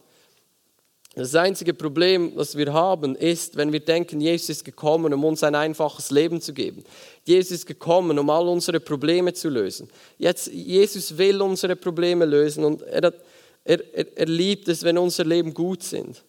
Das 1.15 1.33
einzige 1.35 1.73
Problem, 1.73 2.35
das 2.35 2.57
wir 2.57 2.73
haben, 2.73 3.15
ist, 3.15 3.55
wenn 3.55 3.71
wir 3.71 3.79
denken, 3.79 4.19
Jesus 4.19 4.49
ist 4.49 4.65
gekommen, 4.65 5.13
um 5.13 5.23
uns 5.23 5.41
ein 5.41 5.55
einfaches 5.55 6.11
Leben 6.11 6.41
zu 6.41 6.53
geben. 6.53 6.83
Jesus 7.23 7.59
ist 7.59 7.65
gekommen, 7.65 8.19
um 8.19 8.29
all 8.29 8.49
unsere 8.49 8.81
Probleme 8.81 9.31
zu 9.31 9.47
lösen. 9.47 9.89
Jetzt, 10.17 10.47
Jesus 10.47 11.17
will 11.17 11.41
unsere 11.41 11.77
Probleme 11.77 12.25
lösen 12.25 12.65
und 12.65 12.81
er 12.81 13.07
hat 13.07 13.15
er, 13.67 13.93
er, 13.93 14.17
er 14.17 14.25
liebt 14.25 14.67
es, 14.67 14.83
wenn 14.83 14.97
unser 14.97 15.25
Leben 15.25 15.53
gut 15.53 15.83
sind. 15.83 16.23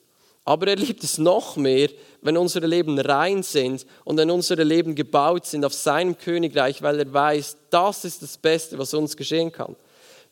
Aber 0.45 0.67
er 0.67 0.77
liebt 0.77 1.05
es 1.05 1.19
noch 1.19 1.57
mehr, 1.57 1.91
wenn 2.23 2.37
unsere 2.37 2.67
Leben 2.67 2.99
rein 2.99 3.43
sind 3.43 3.87
und 4.05 4.17
wenn 4.17 4.31
unsere 4.31 4.65
Leben 4.65 4.95
gebaut 4.95 5.47
sind 5.47 5.65
auf 5.65 5.75
seinem 5.75 6.17
Königreich, 6.17 6.83
weil 6.83 6.99
er 6.99 7.13
weiß, 7.13 7.57
das 7.71 8.05
ist 8.05 8.23
das 8.23 8.39
Beste, 8.39 8.79
was 8.79 8.95
uns 8.95 9.17
geschehen 9.17 9.53
kann. 9.53 9.77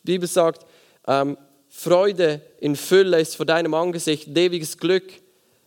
Die 0.02 0.12
Bibel 0.12 0.26
sagt, 0.26 0.66
ähm, 1.06 1.36
Freude 1.68 2.40
in 2.58 2.76
Fülle 2.76 3.20
ist 3.20 3.36
vor 3.36 3.44
deinem 3.46 3.74
Angesicht, 3.74 4.28
ewiges 4.28 4.78
Glück 4.78 5.12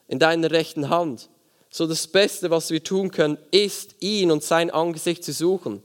in 0.07 0.17
deiner 0.17 0.49
rechten 0.49 0.89
Hand. 0.89 1.29
So 1.69 1.85
das 1.85 2.07
Beste, 2.07 2.49
was 2.49 2.71
wir 2.71 2.83
tun 2.83 3.11
können, 3.11 3.37
ist 3.51 3.95
ihn 3.99 4.31
und 4.31 4.43
sein 4.43 4.71
Angesicht 4.71 5.23
zu 5.23 5.31
suchen. 5.31 5.83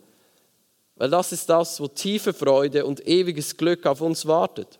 Weil 0.97 1.11
das 1.11 1.33
ist 1.33 1.51
das, 1.51 1.79
wo 1.81 1.89
tiefe 1.89 2.33
Freude 2.33 2.87
und 2.87 3.07
ewiges 3.07 3.57
Glück 3.57 3.85
auf 3.85 4.01
uns 4.01 4.25
wartet. 4.25 4.79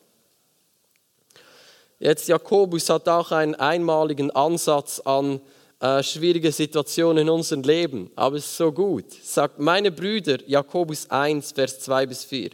Jetzt 2.05 2.29
Jakobus 2.29 2.91
hat 2.91 3.09
auch 3.09 3.33
einen 3.33 3.55
einmaligen 3.55 4.31
Ansatz 4.31 5.01
an 5.07 5.41
äh, 5.81 6.03
schwierige 6.03 6.53
Situationen 6.53 7.23
in 7.23 7.31
unserem 7.31 7.63
Leben, 7.63 8.11
aber 8.15 8.37
es 8.37 8.45
ist 8.45 8.59
so 8.59 8.71
gut. 8.71 9.07
Sagt 9.23 9.59
meine 9.59 9.91
Brüder, 9.91 10.37
Jakobus 10.47 11.11
1, 11.11 11.53
Vers 11.53 11.81
2 11.81 12.05
bis 12.05 12.25
4. 12.25 12.51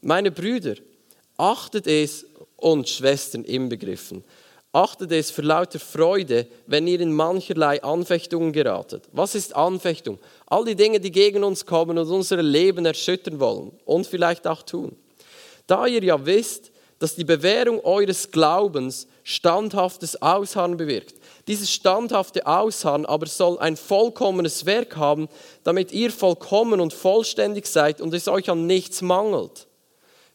Meine 0.00 0.30
Brüder, 0.30 0.76
achtet 1.36 1.86
es 1.86 2.24
und 2.56 2.88
Schwestern 2.88 3.44
inbegriffen. 3.44 4.24
Achtet 4.72 5.12
es 5.12 5.30
für 5.30 5.42
lauter 5.42 5.80
Freude, 5.80 6.46
wenn 6.66 6.86
ihr 6.86 7.00
in 7.00 7.12
mancherlei 7.12 7.82
Anfechtungen 7.82 8.54
geratet. 8.54 9.04
Was 9.12 9.34
ist 9.34 9.54
Anfechtung? 9.54 10.18
All 10.46 10.64
die 10.64 10.76
Dinge, 10.76 10.98
die 10.98 11.12
gegen 11.12 11.44
uns 11.44 11.66
kommen 11.66 11.98
und 11.98 12.08
unser 12.08 12.42
Leben 12.42 12.86
erschüttern 12.86 13.38
wollen 13.38 13.70
und 13.84 14.06
vielleicht 14.06 14.46
auch 14.46 14.62
tun. 14.62 14.96
Da 15.66 15.86
ihr 15.86 16.02
ja 16.02 16.24
wisst, 16.24 16.72
dass 16.98 17.14
die 17.14 17.24
Bewährung 17.24 17.80
eures 17.84 18.30
Glaubens 18.30 19.06
standhaftes 19.22 20.20
Ausharren 20.20 20.76
bewirkt. 20.76 21.14
Dieses 21.46 21.70
standhafte 21.72 22.46
Ausharren 22.46 23.06
aber 23.06 23.26
soll 23.26 23.58
ein 23.58 23.76
vollkommenes 23.76 24.66
Werk 24.66 24.96
haben, 24.96 25.28
damit 25.64 25.92
ihr 25.92 26.10
vollkommen 26.10 26.80
und 26.80 26.92
vollständig 26.92 27.66
seid 27.66 28.00
und 28.00 28.12
es 28.14 28.28
euch 28.28 28.50
an 28.50 28.66
nichts 28.66 29.00
mangelt. 29.00 29.66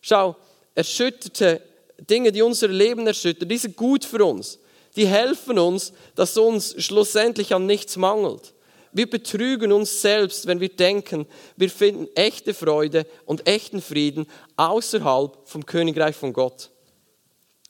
Schau, 0.01 0.35
erschütterte 0.75 1.61
Dinge, 2.09 2.31
die 2.31 2.41
unser 2.41 2.67
Leben 2.67 3.05
erschüttern, 3.07 3.49
die 3.49 3.57
sind 3.57 3.75
gut 3.75 4.05
für 4.05 4.23
uns. 4.23 4.59
Die 4.95 5.07
helfen 5.07 5.59
uns, 5.59 5.91
dass 6.15 6.37
uns 6.37 6.75
schlussendlich 6.83 7.53
an 7.53 7.65
nichts 7.65 7.97
mangelt. 7.97 8.52
Wir 8.93 9.09
betrügen 9.09 9.71
uns 9.71 10.01
selbst, 10.01 10.45
wenn 10.45 10.59
wir 10.59 10.69
denken, 10.69 11.25
wir 11.57 11.69
finden 11.69 12.07
echte 12.15 12.53
Freude 12.53 13.07
und 13.25 13.47
echten 13.47 13.81
Frieden 13.81 14.27
außerhalb 14.55 15.37
vom 15.45 15.65
Königreich 15.65 16.15
von 16.15 16.31
Gott. 16.31 16.69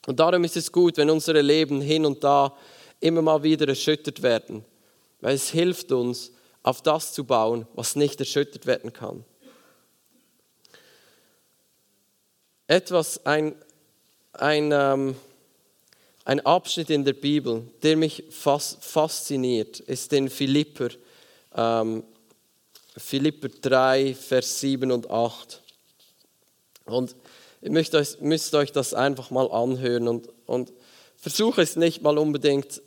Und 0.05 0.19
darum 0.19 0.43
ist 0.43 0.57
es 0.57 0.71
gut, 0.71 0.97
wenn 0.97 1.09
unsere 1.09 1.41
Leben 1.41 1.79
hin 1.79 2.05
und 2.05 2.23
da 2.25 2.55
immer 2.99 3.21
mal 3.21 3.41
wieder 3.41 3.67
erschüttert 3.67 4.21
werden, 4.21 4.65
weil 5.21 5.35
es 5.35 5.49
hilft 5.49 5.93
uns, 5.93 6.31
auf 6.61 6.81
das 6.81 7.13
zu 7.13 7.25
bauen, 7.25 7.67
was 7.73 7.95
nicht 7.95 8.19
erschüttert 8.19 8.65
werden 8.65 8.91
kann. 8.91 9.23
Etwas, 12.67 13.25
ein, 13.25 13.55
ein, 14.33 14.71
ähm, 14.71 15.15
ein 16.25 16.39
Abschnitt 16.45 16.89
in 16.89 17.03
der 17.03 17.13
Bibel, 17.13 17.67
der 17.81 17.97
mich 17.97 18.23
fas 18.29 18.77
fasziniert, 18.79 19.81
ist 19.81 20.13
den 20.13 20.29
Philipper 20.29 20.89
ähm, 21.55 22.03
Philipper 22.97 23.49
3, 23.49 24.15
Vers 24.15 24.59
7 24.59 24.91
und 24.91 25.09
8. 25.09 25.61
Und 26.85 27.15
ihr 27.61 27.71
müsst 27.71 27.95
euch, 27.95 28.19
müsst 28.21 28.53
euch 28.53 28.71
das 28.71 28.93
einfach 28.93 29.31
mal 29.31 29.49
anhören 29.51 30.07
und, 30.07 30.29
und 30.45 30.73
versucht 31.15 31.57
es 31.59 31.75
nicht 31.75 32.01
mal 32.01 32.17
unbedingt, 32.17 32.81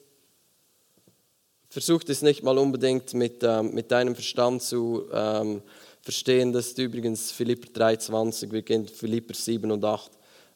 versucht 1.71 2.09
es 2.11 2.23
nicht 2.23 2.43
mal 2.43 2.59
unbedingt 2.59 3.15
mit, 3.15 3.43
ähm, 3.43 3.75
mit 3.75 3.91
deinem 3.91 4.15
Verstand 4.15 4.63
zu 4.63 5.09
ähm, 5.13 5.63
verstehen. 6.03 6.53
Das 6.53 6.69
ist 6.69 6.79
übrigens 6.79 7.33
Philipper 7.33 7.69
3, 7.73 7.97
20, 7.97 8.53
wir 8.53 8.63
kennen 8.63 8.87
Philipper 8.87 9.35
7 9.35 9.71
und 9.71 9.85
8. 9.85 10.11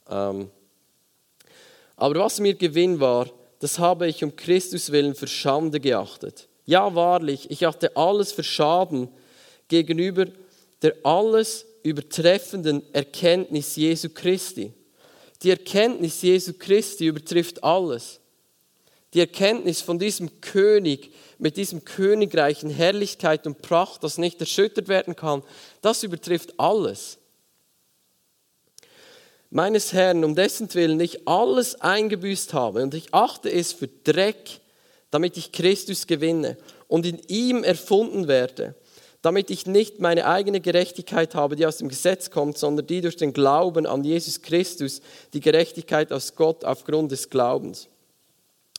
Ähm, 0.08 0.50
aber 1.96 2.20
was 2.20 2.40
mir 2.40 2.54
Gewinn 2.54 3.00
war, 3.00 3.28
das 3.58 3.78
habe 3.78 4.06
ich 4.06 4.22
um 4.24 4.34
Christus 4.36 4.92
willen 4.92 5.14
für 5.14 5.26
Schande 5.26 5.80
geachtet. 5.80 6.48
Ja, 6.66 6.94
wahrlich, 6.94 7.50
ich 7.50 7.66
achte 7.66 7.96
alles 7.96 8.32
für 8.32 8.44
Schaden 8.44 9.08
gegenüber 9.68 10.26
der 10.82 10.94
alles 11.02 11.66
übertreffenden 11.82 12.82
Erkenntnis 12.94 13.76
Jesu 13.76 14.08
Christi. 14.08 14.72
Die 15.42 15.50
Erkenntnis 15.50 16.22
Jesu 16.22 16.52
Christi 16.58 17.06
übertrifft 17.06 17.62
alles. 17.64 18.20
Die 19.14 19.20
Erkenntnis 19.20 19.80
von 19.80 19.98
diesem 19.98 20.40
König 20.40 21.12
mit 21.38 21.56
diesem 21.56 21.84
Königreich 21.84 22.62
in 22.62 22.70
Herrlichkeit 22.70 23.46
und 23.46 23.62
Pracht, 23.62 24.04
das 24.04 24.18
nicht 24.18 24.40
erschüttert 24.40 24.88
werden 24.88 25.16
kann, 25.16 25.42
das 25.80 26.02
übertrifft 26.02 26.54
alles. 26.58 27.18
Meines 29.48 29.92
Herrn, 29.92 30.22
um 30.22 30.36
dessen 30.36 30.72
Willen 30.74 31.00
ich 31.00 31.26
alles 31.26 31.80
eingebüßt 31.80 32.54
habe 32.54 32.82
und 32.82 32.94
ich 32.94 33.12
achte 33.12 33.50
es 33.50 33.72
für 33.72 33.88
Dreck, 33.88 34.59
damit 35.10 35.36
ich 35.36 35.52
Christus 35.52 36.06
gewinne 36.06 36.56
und 36.88 37.06
in 37.06 37.20
ihm 37.28 37.64
erfunden 37.64 38.28
werde, 38.28 38.74
damit 39.22 39.50
ich 39.50 39.66
nicht 39.66 40.00
meine 40.00 40.26
eigene 40.26 40.60
Gerechtigkeit 40.60 41.34
habe, 41.34 41.56
die 41.56 41.66
aus 41.66 41.78
dem 41.78 41.88
Gesetz 41.88 42.30
kommt, 42.30 42.56
sondern 42.56 42.86
die 42.86 43.00
durch 43.00 43.16
den 43.16 43.32
Glauben 43.32 43.86
an 43.86 44.02
Jesus 44.02 44.40
Christus, 44.40 45.02
die 45.34 45.40
Gerechtigkeit 45.40 46.12
aus 46.12 46.34
Gott 46.34 46.64
aufgrund 46.64 47.12
des 47.12 47.28
Glaubens. 47.28 47.88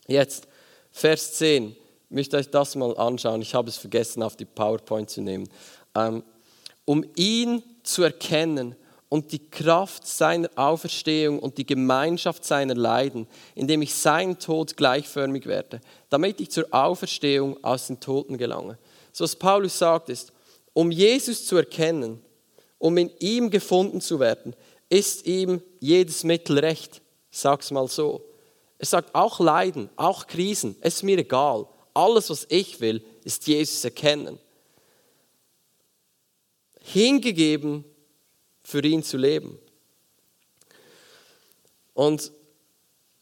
Jetzt, 0.08 0.48
Vers 0.92 1.34
10, 1.36 1.70
ich 1.70 1.76
möchte 2.10 2.38
euch 2.38 2.50
das 2.50 2.76
mal 2.76 2.98
anschauen. 2.98 3.42
Ich 3.42 3.54
habe 3.54 3.70
es 3.70 3.78
vergessen, 3.78 4.24
auf 4.24 4.36
die 4.36 4.46
PowerPoint 4.46 5.10
zu 5.10 5.22
nehmen. 5.22 5.48
Ähm, 5.96 6.24
um 6.86 7.06
ihn 7.16 7.64
zu 7.84 8.04
erkennen 8.04 8.76
und 9.12 9.34
die 9.34 9.50
Kraft 9.50 10.08
seiner 10.08 10.50
Auferstehung 10.56 11.40
und 11.40 11.58
die 11.58 11.66
Gemeinschaft 11.66 12.46
seiner 12.46 12.76
Leiden, 12.76 13.28
indem 13.56 13.82
ich 13.82 13.94
sein 13.94 14.40
Tod 14.40 14.78
gleichförmig 14.78 15.48
werde, 15.48 15.82
damit 16.08 16.40
ich 16.40 16.50
zur 16.50 16.68
Auferstehung 16.72 17.62
aus 17.62 17.88
den 17.88 18.00
Toten 18.00 18.38
gelange. 18.38 18.78
So 19.12 19.26
was 19.26 19.36
Paulus 19.36 19.78
sagt 19.78 20.08
ist, 20.08 20.32
um 20.72 20.92
Jesus 20.92 21.46
zu 21.46 21.58
erkennen, 21.58 22.22
um 22.78 22.98
in 22.98 23.12
ihm 23.20 23.50
gefunden 23.50 24.00
zu 24.00 24.22
werden, 24.22 24.56
ist 24.88 25.28
ihm 25.28 25.62
jedes 25.82 26.24
Mittel 26.24 26.60
recht. 26.60 27.02
Sag's 27.32 27.70
mal 27.70 27.90
so. 27.90 28.24
Er 28.80 28.86
sagt 28.86 29.14
auch 29.14 29.42
Leiden, 29.42 29.90
auch 29.98 30.26
Krisen, 30.26 30.78
es 30.80 30.96
ist 30.96 31.04
mir 31.04 31.18
egal. 31.18 31.68
Alles, 31.94 32.30
was 32.30 32.48
ich 32.48 32.80
will, 32.80 33.04
ist 33.26 33.46
Jesus 33.46 33.84
erkennen. 33.84 34.40
Hingegeben 36.80 37.84
für 38.64 38.84
ihn 38.84 39.04
zu 39.04 39.18
leben. 39.18 39.60
Und 41.94 42.32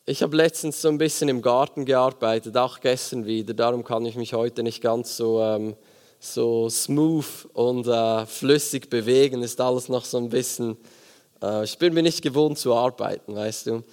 ich 0.05 0.23
habe 0.23 0.35
letztens 0.35 0.81
so 0.81 0.87
ein 0.87 0.97
bisschen 0.97 1.29
im 1.29 1.41
Garten 1.41 1.85
gearbeitet, 1.85 2.57
auch 2.57 2.79
gestern 2.79 3.25
wieder. 3.25 3.53
Darum 3.53 3.83
kann 3.83 4.05
ich 4.05 4.15
mich 4.15 4.33
heute 4.33 4.63
nicht 4.63 4.81
ganz 4.81 5.15
so, 5.15 5.41
ähm, 5.41 5.75
so 6.19 6.69
smooth 6.69 7.47
und 7.53 7.87
äh, 7.87 8.25
flüssig 8.25 8.89
bewegen. 8.89 9.43
Ist 9.43 9.61
alles 9.61 9.87
noch 9.87 10.05
so 10.05 10.17
ein 10.17 10.29
bisschen. 10.29 10.77
Äh, 11.41 11.63
ich 11.63 11.77
bin 11.77 11.93
mir 11.93 12.03
nicht 12.03 12.21
gewohnt 12.21 12.57
zu 12.57 12.73
arbeiten, 12.73 13.35
weißt 13.35 13.67
du. 13.67 13.83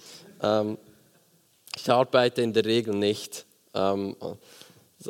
Ähm, 0.41 0.77
ich 1.75 1.89
arbeite 1.89 2.41
in 2.41 2.53
der 2.53 2.65
Regel 2.65 2.95
nicht. 2.95 3.45
Ähm, 3.75 4.15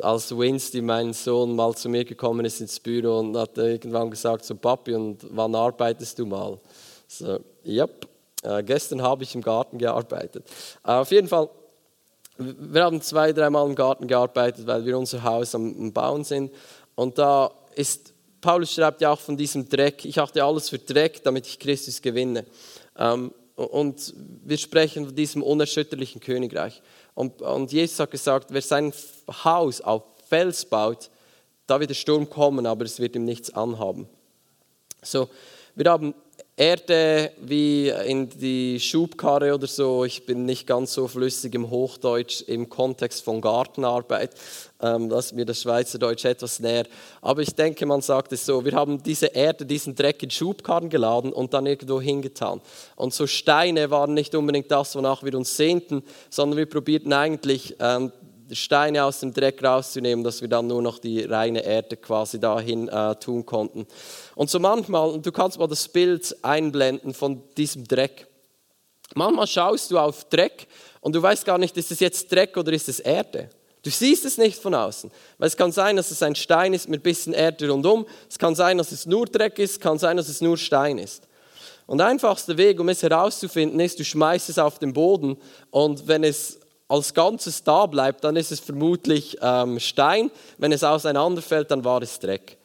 als 0.00 0.36
Winsty, 0.36 0.80
mein 0.80 1.12
Sohn, 1.12 1.54
mal 1.54 1.74
zu 1.74 1.88
mir 1.88 2.04
gekommen 2.04 2.44
ist 2.44 2.60
ins 2.60 2.78
Büro 2.80 3.18
und 3.18 3.36
hat 3.36 3.56
irgendwann 3.58 4.10
gesagt, 4.10 4.44
so 4.44 4.54
Papi, 4.54 4.94
und 4.94 5.26
wann 5.30 5.54
arbeitest 5.54 6.18
du 6.18 6.26
mal? 6.26 6.58
So, 7.06 7.40
yep, 7.64 8.06
äh, 8.42 8.62
gestern 8.62 9.02
habe 9.02 9.24
ich 9.24 9.34
im 9.34 9.42
Garten 9.42 9.78
gearbeitet. 9.78 10.44
Äh, 10.84 10.92
auf 10.92 11.10
jeden 11.10 11.28
Fall, 11.28 11.48
wir 12.36 12.84
haben 12.84 13.00
zwei, 13.00 13.32
dreimal 13.32 13.66
im 13.66 13.74
Garten 13.74 14.06
gearbeitet, 14.06 14.66
weil 14.66 14.84
wir 14.84 14.98
unser 14.98 15.22
Haus 15.22 15.54
am, 15.54 15.74
am 15.78 15.92
Bauen 15.92 16.24
sind. 16.24 16.52
Und 16.94 17.18
da 17.18 17.50
ist, 17.74 18.12
Paulus 18.40 18.72
schreibt 18.72 19.00
ja 19.00 19.12
auch 19.12 19.20
von 19.20 19.36
diesem 19.36 19.68
Dreck, 19.68 20.04
ich 20.04 20.18
achte 20.20 20.44
alles 20.44 20.68
für 20.68 20.78
Dreck, 20.78 21.22
damit 21.24 21.46
ich 21.46 21.58
Christus 21.58 22.00
gewinne. 22.00 22.44
Ähm, 22.96 23.32
und 23.56 24.14
wir 24.44 24.56
sprechen 24.56 25.06
von 25.06 25.14
diesem 25.16 25.42
unerschütterlichen 25.42 26.20
Königreich. 26.20 26.80
Und, 27.18 27.42
und 27.42 27.72
Jesus 27.72 27.98
hat 27.98 28.12
gesagt, 28.12 28.50
wer 28.52 28.62
sein 28.62 28.92
Haus 29.42 29.80
auf 29.80 30.04
Fels 30.28 30.64
baut, 30.64 31.10
da 31.66 31.80
wird 31.80 31.90
der 31.90 31.96
Sturm 31.96 32.30
kommen, 32.30 32.64
aber 32.64 32.84
es 32.84 33.00
wird 33.00 33.16
ihm 33.16 33.24
nichts 33.24 33.52
anhaben. 33.52 34.08
So, 35.02 35.28
wir 35.74 35.90
haben 35.90 36.14
Erde 36.58 37.30
wie 37.40 37.88
in 37.88 38.28
die 38.30 38.80
Schubkarre 38.80 39.54
oder 39.54 39.68
so. 39.68 40.04
Ich 40.04 40.26
bin 40.26 40.44
nicht 40.44 40.66
ganz 40.66 40.92
so 40.92 41.06
flüssig 41.06 41.54
im 41.54 41.70
Hochdeutsch 41.70 42.42
im 42.48 42.68
Kontext 42.68 43.22
von 43.22 43.40
Gartenarbeit. 43.40 44.32
Ähm, 44.82 45.08
das 45.08 45.26
ist 45.26 45.32
mir 45.34 45.46
das 45.46 45.62
Schweizerdeutsch 45.62 46.24
etwas 46.24 46.58
näher. 46.58 46.86
Aber 47.22 47.42
ich 47.42 47.54
denke, 47.54 47.86
man 47.86 48.00
sagt 48.00 48.32
es 48.32 48.44
so: 48.44 48.64
Wir 48.64 48.72
haben 48.72 49.00
diese 49.00 49.26
Erde, 49.26 49.66
diesen 49.66 49.94
Dreck 49.94 50.20
in 50.24 50.30
Schubkarren 50.30 50.90
geladen 50.90 51.32
und 51.32 51.54
dann 51.54 51.66
irgendwo 51.66 52.00
hingetan. 52.00 52.60
Und 52.96 53.14
so 53.14 53.28
Steine 53.28 53.92
waren 53.92 54.12
nicht 54.12 54.34
unbedingt 54.34 54.68
das, 54.72 54.96
wonach 54.96 55.22
wir 55.22 55.34
uns 55.36 55.56
sehnten, 55.56 56.02
sondern 56.28 56.58
wir 56.58 56.66
probierten 56.66 57.12
eigentlich 57.12 57.76
ähm, 57.78 58.10
Steine 58.52 59.04
aus 59.04 59.20
dem 59.20 59.32
Dreck 59.32 59.62
rauszunehmen, 59.62 60.24
dass 60.24 60.40
wir 60.40 60.48
dann 60.48 60.66
nur 60.66 60.82
noch 60.82 60.98
die 60.98 61.22
reine 61.22 61.64
Erde 61.64 61.96
quasi 61.96 62.40
dahin 62.40 62.88
äh, 62.88 63.14
tun 63.16 63.44
konnten. 63.44 63.86
Und 64.34 64.50
so 64.50 64.58
manchmal, 64.58 65.20
du 65.20 65.32
kannst 65.32 65.58
mal 65.58 65.66
das 65.66 65.88
Bild 65.88 66.36
einblenden 66.42 67.14
von 67.14 67.42
diesem 67.56 67.86
Dreck. 67.86 68.26
Manchmal 69.14 69.46
schaust 69.46 69.90
du 69.90 69.98
auf 69.98 70.24
Dreck 70.28 70.66
und 71.00 71.14
du 71.14 71.22
weißt 71.22 71.44
gar 71.44 71.58
nicht, 71.58 71.76
ist 71.76 71.90
es 71.90 72.00
jetzt 72.00 72.30
Dreck 72.30 72.56
oder 72.56 72.72
ist 72.72 72.88
es 72.88 73.00
Erde. 73.00 73.50
Du 73.82 73.90
siehst 73.90 74.24
es 74.24 74.38
nicht 74.38 74.60
von 74.60 74.74
außen, 74.74 75.10
weil 75.38 75.48
es 75.48 75.56
kann 75.56 75.72
sein, 75.72 75.96
dass 75.96 76.10
es 76.10 76.22
ein 76.22 76.34
Stein 76.34 76.74
ist 76.74 76.88
mit 76.88 77.00
ein 77.00 77.02
bisschen 77.02 77.32
Erde 77.32 77.70
rundum. 77.70 78.06
Es 78.28 78.38
kann 78.38 78.54
sein, 78.54 78.78
dass 78.78 78.92
es 78.92 79.06
nur 79.06 79.26
Dreck 79.26 79.58
ist, 79.58 79.72
es 79.72 79.80
kann 79.80 79.98
sein, 79.98 80.16
dass 80.16 80.28
es 80.28 80.40
nur 80.40 80.58
Stein 80.58 80.98
ist. 80.98 81.28
Und 81.86 81.98
der 81.98 82.08
einfachste 82.08 82.58
Weg, 82.58 82.80
um 82.80 82.88
es 82.90 83.02
herauszufinden, 83.02 83.80
ist, 83.80 83.98
du 83.98 84.04
schmeißt 84.04 84.50
es 84.50 84.58
auf 84.58 84.78
den 84.78 84.92
Boden 84.92 85.38
und 85.70 86.06
wenn 86.06 86.22
es 86.22 86.60
als 86.88 87.12
Ganzes 87.12 87.62
da 87.62 87.86
bleibt, 87.86 88.24
dann 88.24 88.36
ist 88.36 88.50
es 88.50 88.60
vermutlich 88.60 89.36
ähm, 89.42 89.78
Stein. 89.78 90.30
Wenn 90.56 90.72
es 90.72 90.82
auseinanderfällt, 90.82 91.70
dann 91.70 91.84
war 91.84 92.02
es 92.02 92.18
Dreck. 92.18 92.56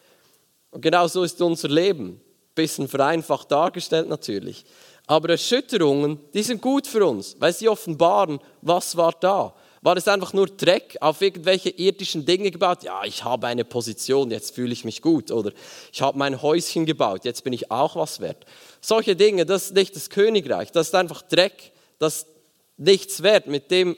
Und 0.72 0.82
genau 0.82 1.08
so 1.08 1.24
ist 1.24 1.42
unser 1.42 1.68
Leben. 1.68 2.22
Bisschen 2.56 2.88
vereinfacht 2.88 3.52
dargestellt 3.52 4.08
natürlich. 4.08 4.64
Aber 5.06 5.30
Erschütterungen, 5.30 6.20
die 6.34 6.44
sind 6.44 6.62
gut 6.62 6.88
für 6.88 7.06
uns, 7.06 7.36
weil 7.40 7.52
sie 7.52 7.68
offenbaren, 7.68 8.40
was 8.62 8.96
war 8.96 9.14
da. 9.20 9.54
War 9.82 9.98
es 9.98 10.08
einfach 10.08 10.32
nur 10.32 10.48
Dreck 10.48 10.96
auf 11.02 11.22
irgendwelche 11.22 11.70
irdischen 11.70 12.26
Dinge 12.26 12.52
gebaut? 12.52 12.84
Ja, 12.84 13.04
ich 13.04 13.26
habe 13.26 13.48
eine 13.48 13.66
Position, 13.66 14.32
jetzt 14.32 14.56
fühle 14.56 14.72
ich 14.72 14.86
mich 14.86 15.02
gut. 15.02 15.30
Oder 15.30 15.52
ich 15.92 16.02
habe 16.02 16.18
mein 16.18 16.42
Häuschen 16.42 16.86
gebaut, 16.86 17.26
jetzt 17.26 17.44
bin 17.44 17.52
ich 17.52 17.70
auch 17.70 17.98
was 17.98 18.22
wert. 18.22 18.46
Solche 18.80 19.18
Dinge, 19.18 19.46
das 19.46 19.66
ist 19.66 19.76
nicht 19.76 19.94
das 19.94 20.10
Königreich, 20.10 20.72
das 20.72 20.88
ist 20.88 20.96
einfach 20.96 21.22
Dreck, 21.24 21.74
das 22.00 22.20
ist 22.20 22.28
nichts 22.78 23.24
wert. 23.24 23.48
Mit 23.48 23.72
dem 23.72 23.98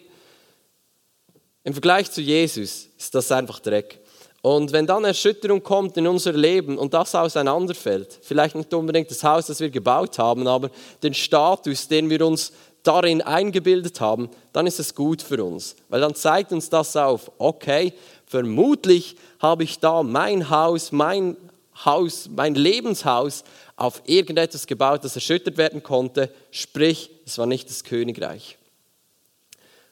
im 1.65 1.73
Vergleich 1.73 2.11
zu 2.11 2.21
Jesus 2.21 2.87
ist 2.97 3.15
das 3.15 3.31
einfach 3.31 3.59
Dreck. 3.59 3.99
Und 4.43 4.71
wenn 4.71 4.85
dann 4.85 5.03
Erschütterung 5.03 5.63
kommt 5.63 5.97
in 5.97 6.05
unser 6.05 6.31
Leben 6.33 6.77
und 6.77 6.93
das 6.93 7.15
auseinanderfällt, 7.15 8.19
vielleicht 8.21 8.53
nicht 8.53 8.71
unbedingt 8.71 9.09
das 9.09 9.23
Haus, 9.23 9.47
das 9.47 9.59
wir 9.59 9.71
gebaut 9.71 10.19
haben, 10.19 10.47
aber 10.47 10.69
den 11.01 11.15
Status, 11.15 11.87
den 11.87 12.11
wir 12.11 12.23
uns 12.23 12.53
darin 12.83 13.23
eingebildet 13.23 13.99
haben, 13.99 14.29
dann 14.53 14.67
ist 14.67 14.79
es 14.79 14.93
gut 14.93 15.23
für 15.23 15.43
uns. 15.43 15.75
Weil 15.89 16.01
dann 16.01 16.13
zeigt 16.13 16.51
uns 16.51 16.69
das 16.69 16.95
auf, 16.95 17.31
okay, 17.39 17.93
vermutlich 18.27 19.15
habe 19.39 19.63
ich 19.63 19.79
da 19.79 20.03
mein 20.03 20.51
Haus, 20.51 20.91
mein 20.91 21.35
Haus, 21.83 22.29
mein 22.29 22.53
Lebenshaus 22.53 23.43
auf 23.75 24.03
irgendetwas 24.05 24.67
gebaut, 24.67 25.03
das 25.03 25.15
erschüttert 25.15 25.57
werden 25.57 25.81
konnte, 25.81 26.29
sprich, 26.51 27.09
es 27.25 27.39
war 27.39 27.47
nicht 27.47 27.67
das 27.71 27.83
Königreich. 27.83 28.59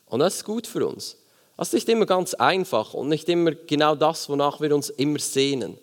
Und 0.06 0.20
das 0.20 0.36
ist 0.36 0.46
gut 0.46 0.68
für 0.68 0.86
uns. 0.86 1.18
Das 1.58 1.68
ist 1.70 1.74
nicht 1.74 1.90
immer 1.90 2.06
ganz 2.06 2.34
einfach 2.34 2.94
und 2.94 3.10
nicht 3.10 3.30
immer 3.30 3.52
genau 3.52 3.96
das, 3.96 4.28
wonach 4.28 4.60
wir 4.60 4.74
uns 4.74 4.90
immer 4.90 5.20
sehnen. 5.20 5.78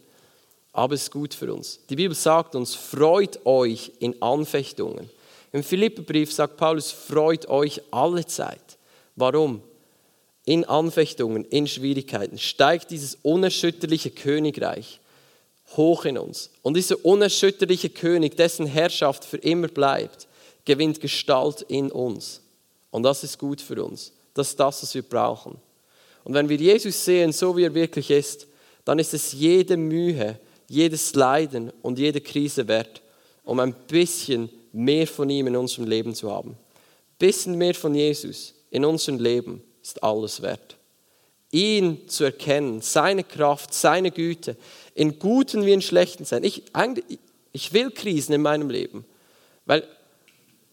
Aber 0.73 0.95
es 0.95 1.05
ist 1.05 1.11
gut 1.11 1.35
für 1.35 1.53
uns. 1.53 1.81
Die 1.89 1.97
Bibel 1.97 2.15
sagt 2.15 2.55
uns, 2.55 2.75
freut 2.75 3.45
euch 3.45 3.93
in 3.99 4.21
Anfechtungen. 4.23 5.11
Im 5.53 5.63
Philipperbrief 5.63 6.33
sagt 6.33 6.57
Paulus, 6.57 6.93
freut 6.93 7.49
euch 7.49 7.81
alle 7.91 8.25
Zeit. 8.27 8.79
Warum? 9.17 9.63
In 10.45 10.65
Anfechtungen, 10.65 11.45
in 11.45 11.67
Schwierigkeiten 11.67 12.39
steigt 12.39 12.91
dieses 12.91 13.19
unerschütterliche 13.23 14.11
Königreich 14.11 15.01
hoch 15.77 16.05
in 16.05 16.19
uns. 16.19 16.51
Und 16.63 16.75
dieser 16.75 17.05
unerschütterliche 17.05 17.91
König, 17.91 18.37
dessen 18.37 18.67
Herrschaft 18.67 19.25
für 19.25 19.37
immer 19.37 19.69
bleibt, 19.69 20.27
gewinnt 20.65 21.01
Gestalt 21.01 21.63
in 21.63 21.91
uns. 21.91 22.41
Und 22.91 23.03
das 23.03 23.23
ist 23.25 23.39
gut 23.39 23.61
für 23.61 23.85
uns. 23.85 24.13
Das 24.35 24.49
ist 24.49 24.61
das, 24.61 24.83
was 24.83 24.95
wir 24.95 25.03
brauchen. 25.03 25.59
Und 26.25 26.35
wenn 26.35 26.49
wir 26.49 26.57
Jesus 26.57 27.05
sehen, 27.05 27.33
so 27.33 27.57
wie 27.57 27.65
er 27.65 27.75
wirklich 27.75 28.11
ist, 28.11 28.47
dann 28.85 28.99
ist 28.99 29.15
es 29.15 29.33
jede 29.33 29.77
Mühe, 29.77 30.39
jedes 30.69 31.15
Leiden 31.15 31.73
und 31.83 31.99
jede 31.99 32.21
Krise 32.21 32.69
wert, 32.69 33.03
um 33.45 33.61
ein 33.61 33.75
bisschen 33.89 34.51
mehr 34.73 35.07
von 35.07 35.29
ihm 35.29 35.49
in 35.49 35.57
unserem 35.57 35.87
Leben 35.87 36.15
zu 36.15 36.31
haben. 36.31 36.51
Ein 36.51 36.57
bisschen 37.19 37.57
mehr 37.57 37.75
von 37.75 37.95
Jesus 37.95 38.55
in 38.71 38.85
unserem 38.85 39.19
Leben 39.19 39.63
ist 39.83 40.03
alles 40.03 40.43
wert. 40.43 40.77
Ihn 41.51 42.09
zu 42.09 42.25
erkennen, 42.25 42.81
seine 42.81 43.25
Kraft, 43.25 43.75
seine 43.75 44.13
Güte, 44.13 44.57
in 44.95 45.19
guten 45.19 45.67
wie 45.67 45.73
in 45.73 45.83
schlechten 45.83 46.25
Zeiten. 46.25 46.45
Ich, 46.45 46.63
ich 47.53 47.73
will 47.73 47.91
Krisen 47.91 48.35
in 48.35 48.43
meinem 48.43 48.71
Leben, 48.71 49.05
weil 49.67 49.83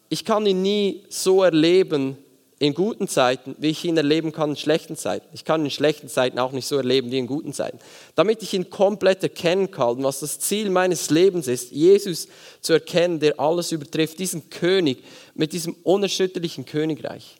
ich 0.09 0.23
kann 0.23 0.45
ihn 0.45 0.61
nie 0.61 1.03
so 1.09 1.43
erleben, 1.43 2.17
in 2.59 2.73
guten 2.73 3.07
Zeiten, 3.07 3.55
wie 3.59 3.69
ich 3.69 3.85
ihn 3.85 3.97
erleben 3.97 4.31
kann 4.31 4.51
in 4.51 4.55
schlechten 4.55 4.95
Zeiten. 4.95 5.27
Ich 5.31 5.45
kann 5.45 5.63
in 5.63 5.69
schlechten 5.69 6.09
Zeiten 6.09 6.39
auch 6.39 6.51
nicht 6.51 6.65
so 6.65 6.77
erleben 6.77 7.11
wie 7.11 7.19
in 7.19 7.27
guten 7.27 7.53
Zeiten. 7.53 7.77
Damit 8.15 8.41
ich 8.41 8.53
ihn 8.53 8.69
komplett 8.69 9.21
erkennen 9.21 9.69
kann, 9.69 10.03
was 10.03 10.21
das 10.21 10.39
Ziel 10.39 10.71
meines 10.71 11.11
Lebens 11.11 11.47
ist, 11.47 11.71
Jesus 11.71 12.27
zu 12.61 12.73
erkennen, 12.73 13.19
der 13.19 13.39
alles 13.39 13.71
übertrifft, 13.71 14.17
diesen 14.17 14.49
König 14.49 15.03
mit 15.35 15.53
diesem 15.53 15.75
unerschütterlichen 15.83 16.65
Königreich, 16.65 17.37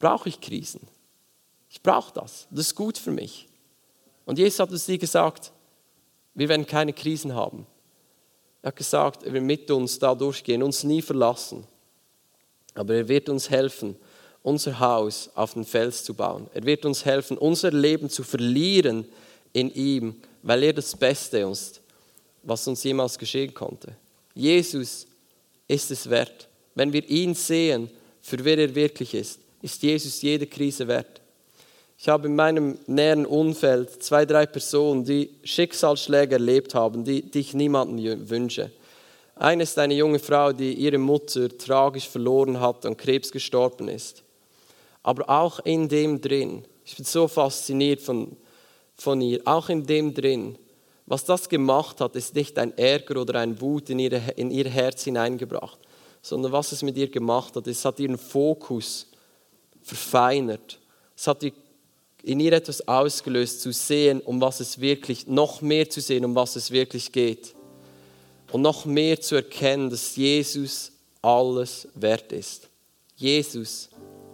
brauche 0.00 0.28
ich 0.28 0.40
Krisen. 0.40 0.80
Ich 1.70 1.80
brauche 1.80 2.12
das. 2.12 2.48
Das 2.50 2.66
ist 2.66 2.74
gut 2.74 2.98
für 2.98 3.12
mich. 3.12 3.46
Und 4.24 4.38
Jesus 4.38 4.58
hat 4.58 4.70
uns 4.70 4.88
nie 4.88 4.98
gesagt, 4.98 5.52
wir 6.34 6.48
werden 6.48 6.66
keine 6.66 6.92
Krisen 6.92 7.34
haben. 7.34 7.66
Er 8.62 8.68
hat 8.68 8.76
gesagt, 8.76 9.22
er 9.22 9.32
will 9.32 9.42
mit 9.42 9.70
uns 9.70 10.00
da 10.00 10.14
durchgehen, 10.14 10.62
uns 10.62 10.82
nie 10.82 11.00
verlassen. 11.00 11.64
Aber 12.76 12.94
er 12.94 13.08
wird 13.08 13.28
uns 13.28 13.50
helfen, 13.50 13.96
unser 14.42 14.78
Haus 14.78 15.30
auf 15.34 15.54
den 15.54 15.64
Fels 15.64 16.04
zu 16.04 16.14
bauen. 16.14 16.46
Er 16.54 16.64
wird 16.64 16.84
uns 16.84 17.04
helfen, 17.04 17.36
unser 17.36 17.72
Leben 17.72 18.08
zu 18.08 18.22
verlieren 18.22 19.04
in 19.52 19.74
ihm, 19.74 20.14
weil 20.42 20.62
er 20.62 20.72
das 20.72 20.94
Beste 20.94 21.38
ist, 21.38 21.80
was 22.44 22.68
uns 22.68 22.84
jemals 22.84 23.18
geschehen 23.18 23.52
konnte. 23.52 23.96
Jesus 24.34 25.06
ist 25.66 25.90
es 25.90 26.08
wert. 26.08 26.48
Wenn 26.74 26.92
wir 26.92 27.08
ihn 27.08 27.34
sehen, 27.34 27.90
für 28.20 28.44
wer 28.44 28.58
er 28.58 28.74
wirklich 28.74 29.14
ist, 29.14 29.40
ist 29.62 29.82
Jesus 29.82 30.22
jede 30.22 30.46
Krise 30.46 30.86
wert. 30.86 31.20
Ich 31.98 32.08
habe 32.08 32.28
in 32.28 32.36
meinem 32.36 32.78
näheren 32.86 33.24
Umfeld 33.24 34.02
zwei, 34.02 34.26
drei 34.26 34.44
Personen, 34.46 35.04
die 35.04 35.30
Schicksalsschläge 35.42 36.34
erlebt 36.34 36.74
haben, 36.74 37.04
die, 37.04 37.22
die 37.22 37.40
ich 37.40 37.54
niemandem 37.54 38.28
wünsche. 38.28 38.70
Eine 39.38 39.64
ist 39.64 39.78
eine 39.78 39.94
junge 39.94 40.18
Frau, 40.18 40.52
die 40.52 40.72
ihre 40.72 40.96
Mutter 40.96 41.56
tragisch 41.56 42.08
verloren 42.08 42.58
hat 42.58 42.86
und 42.86 42.96
Krebs 42.96 43.30
gestorben 43.30 43.88
ist. 43.88 44.22
Aber 45.02 45.28
auch 45.28 45.60
in 45.60 45.88
dem 45.88 46.20
drin, 46.22 46.64
ich 46.84 46.96
bin 46.96 47.04
so 47.04 47.28
fasziniert 47.28 48.00
von, 48.00 48.34
von 48.96 49.20
ihr, 49.20 49.42
auch 49.44 49.68
in 49.68 49.86
dem 49.86 50.14
drin, 50.14 50.56
was 51.04 51.24
das 51.24 51.48
gemacht 51.50 52.00
hat, 52.00 52.16
ist 52.16 52.34
nicht 52.34 52.58
ein 52.58 52.76
Ärger 52.78 53.20
oder 53.20 53.38
ein 53.38 53.60
Wut 53.60 53.90
in, 53.90 53.98
ihre, 53.98 54.22
in 54.36 54.50
ihr 54.50 54.68
Herz 54.70 55.04
hineingebracht, 55.04 55.78
sondern 56.22 56.52
was 56.52 56.72
es 56.72 56.82
mit 56.82 56.96
ihr 56.96 57.08
gemacht 57.08 57.54
hat, 57.56 57.66
es 57.66 57.84
hat 57.84 58.00
ihren 58.00 58.18
Fokus 58.18 59.06
verfeinert. 59.82 60.80
Es 61.14 61.26
hat 61.26 61.44
in 62.22 62.40
ihr 62.40 62.54
etwas 62.54 62.88
ausgelöst, 62.88 63.60
zu 63.60 63.70
sehen, 63.70 64.20
um 64.20 64.40
was 64.40 64.60
es 64.60 64.80
wirklich, 64.80 65.26
noch 65.26 65.60
mehr 65.60 65.88
zu 65.90 66.00
sehen, 66.00 66.24
um 66.24 66.34
was 66.34 66.56
es 66.56 66.70
wirklich 66.70 67.12
geht. 67.12 67.55
Und 68.52 68.62
noch 68.62 68.84
mehr 68.84 69.20
zu 69.20 69.34
erkennen, 69.34 69.90
dass 69.90 70.16
Jesus 70.16 70.92
alles 71.20 71.88
wert 71.94 72.32
ist. 72.32 72.68
Jesus 73.16 73.88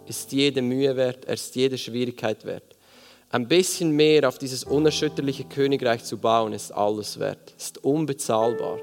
ist 0.05 0.31
jede 0.31 0.61
Mühe 0.61 0.95
wert, 0.95 1.25
er 1.25 1.33
ist 1.33 1.55
jede 1.55 1.77
Schwierigkeit 1.77 2.45
wert. 2.45 2.75
Ein 3.29 3.47
bisschen 3.47 3.91
mehr 3.91 4.27
auf 4.27 4.37
dieses 4.37 4.63
unerschütterliche 4.63 5.45
Königreich 5.45 6.03
zu 6.03 6.17
bauen, 6.17 6.53
ist 6.53 6.71
alles 6.71 7.19
wert, 7.19 7.55
ist 7.57 7.83
unbezahlbar. 7.83 8.79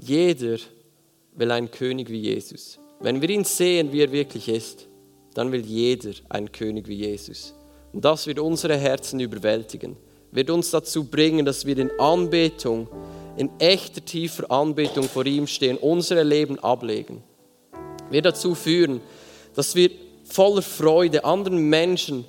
Jeder 0.00 0.58
will 1.36 1.50
einen 1.52 1.70
König 1.70 2.10
wie 2.10 2.20
Jesus. 2.20 2.78
Wenn 3.00 3.22
wir 3.22 3.30
ihn 3.30 3.44
sehen, 3.44 3.92
wie 3.92 4.02
er 4.02 4.10
wirklich 4.10 4.48
ist, 4.48 4.88
dann 5.34 5.52
will 5.52 5.64
jeder 5.64 6.12
einen 6.28 6.50
König 6.50 6.88
wie 6.88 6.96
Jesus. 6.96 7.54
Und 7.92 8.04
das 8.04 8.26
wird 8.26 8.38
unsere 8.38 8.76
Herzen 8.76 9.20
überwältigen, 9.20 9.96
wird 10.34 10.50
uns 10.50 10.70
dazu 10.70 11.04
bringen, 11.04 11.46
dass 11.46 11.64
wir 11.64 11.78
in 11.78 11.90
Anbetung, 11.98 12.88
in 13.36 13.50
echter 13.60 14.04
tiefer 14.04 14.50
Anbetung 14.50 15.04
vor 15.04 15.24
ihm 15.24 15.46
stehen, 15.46 15.76
unsere 15.76 16.24
Leben 16.24 16.58
ablegen. 16.58 17.22
Wird 18.10 18.26
dazu 18.26 18.56
führen, 18.56 19.00
dass 19.54 19.76
wir 19.76 19.90
voller 20.24 20.62
Freude 20.62 21.24
anderen 21.24 21.68
Menschen 21.70 22.24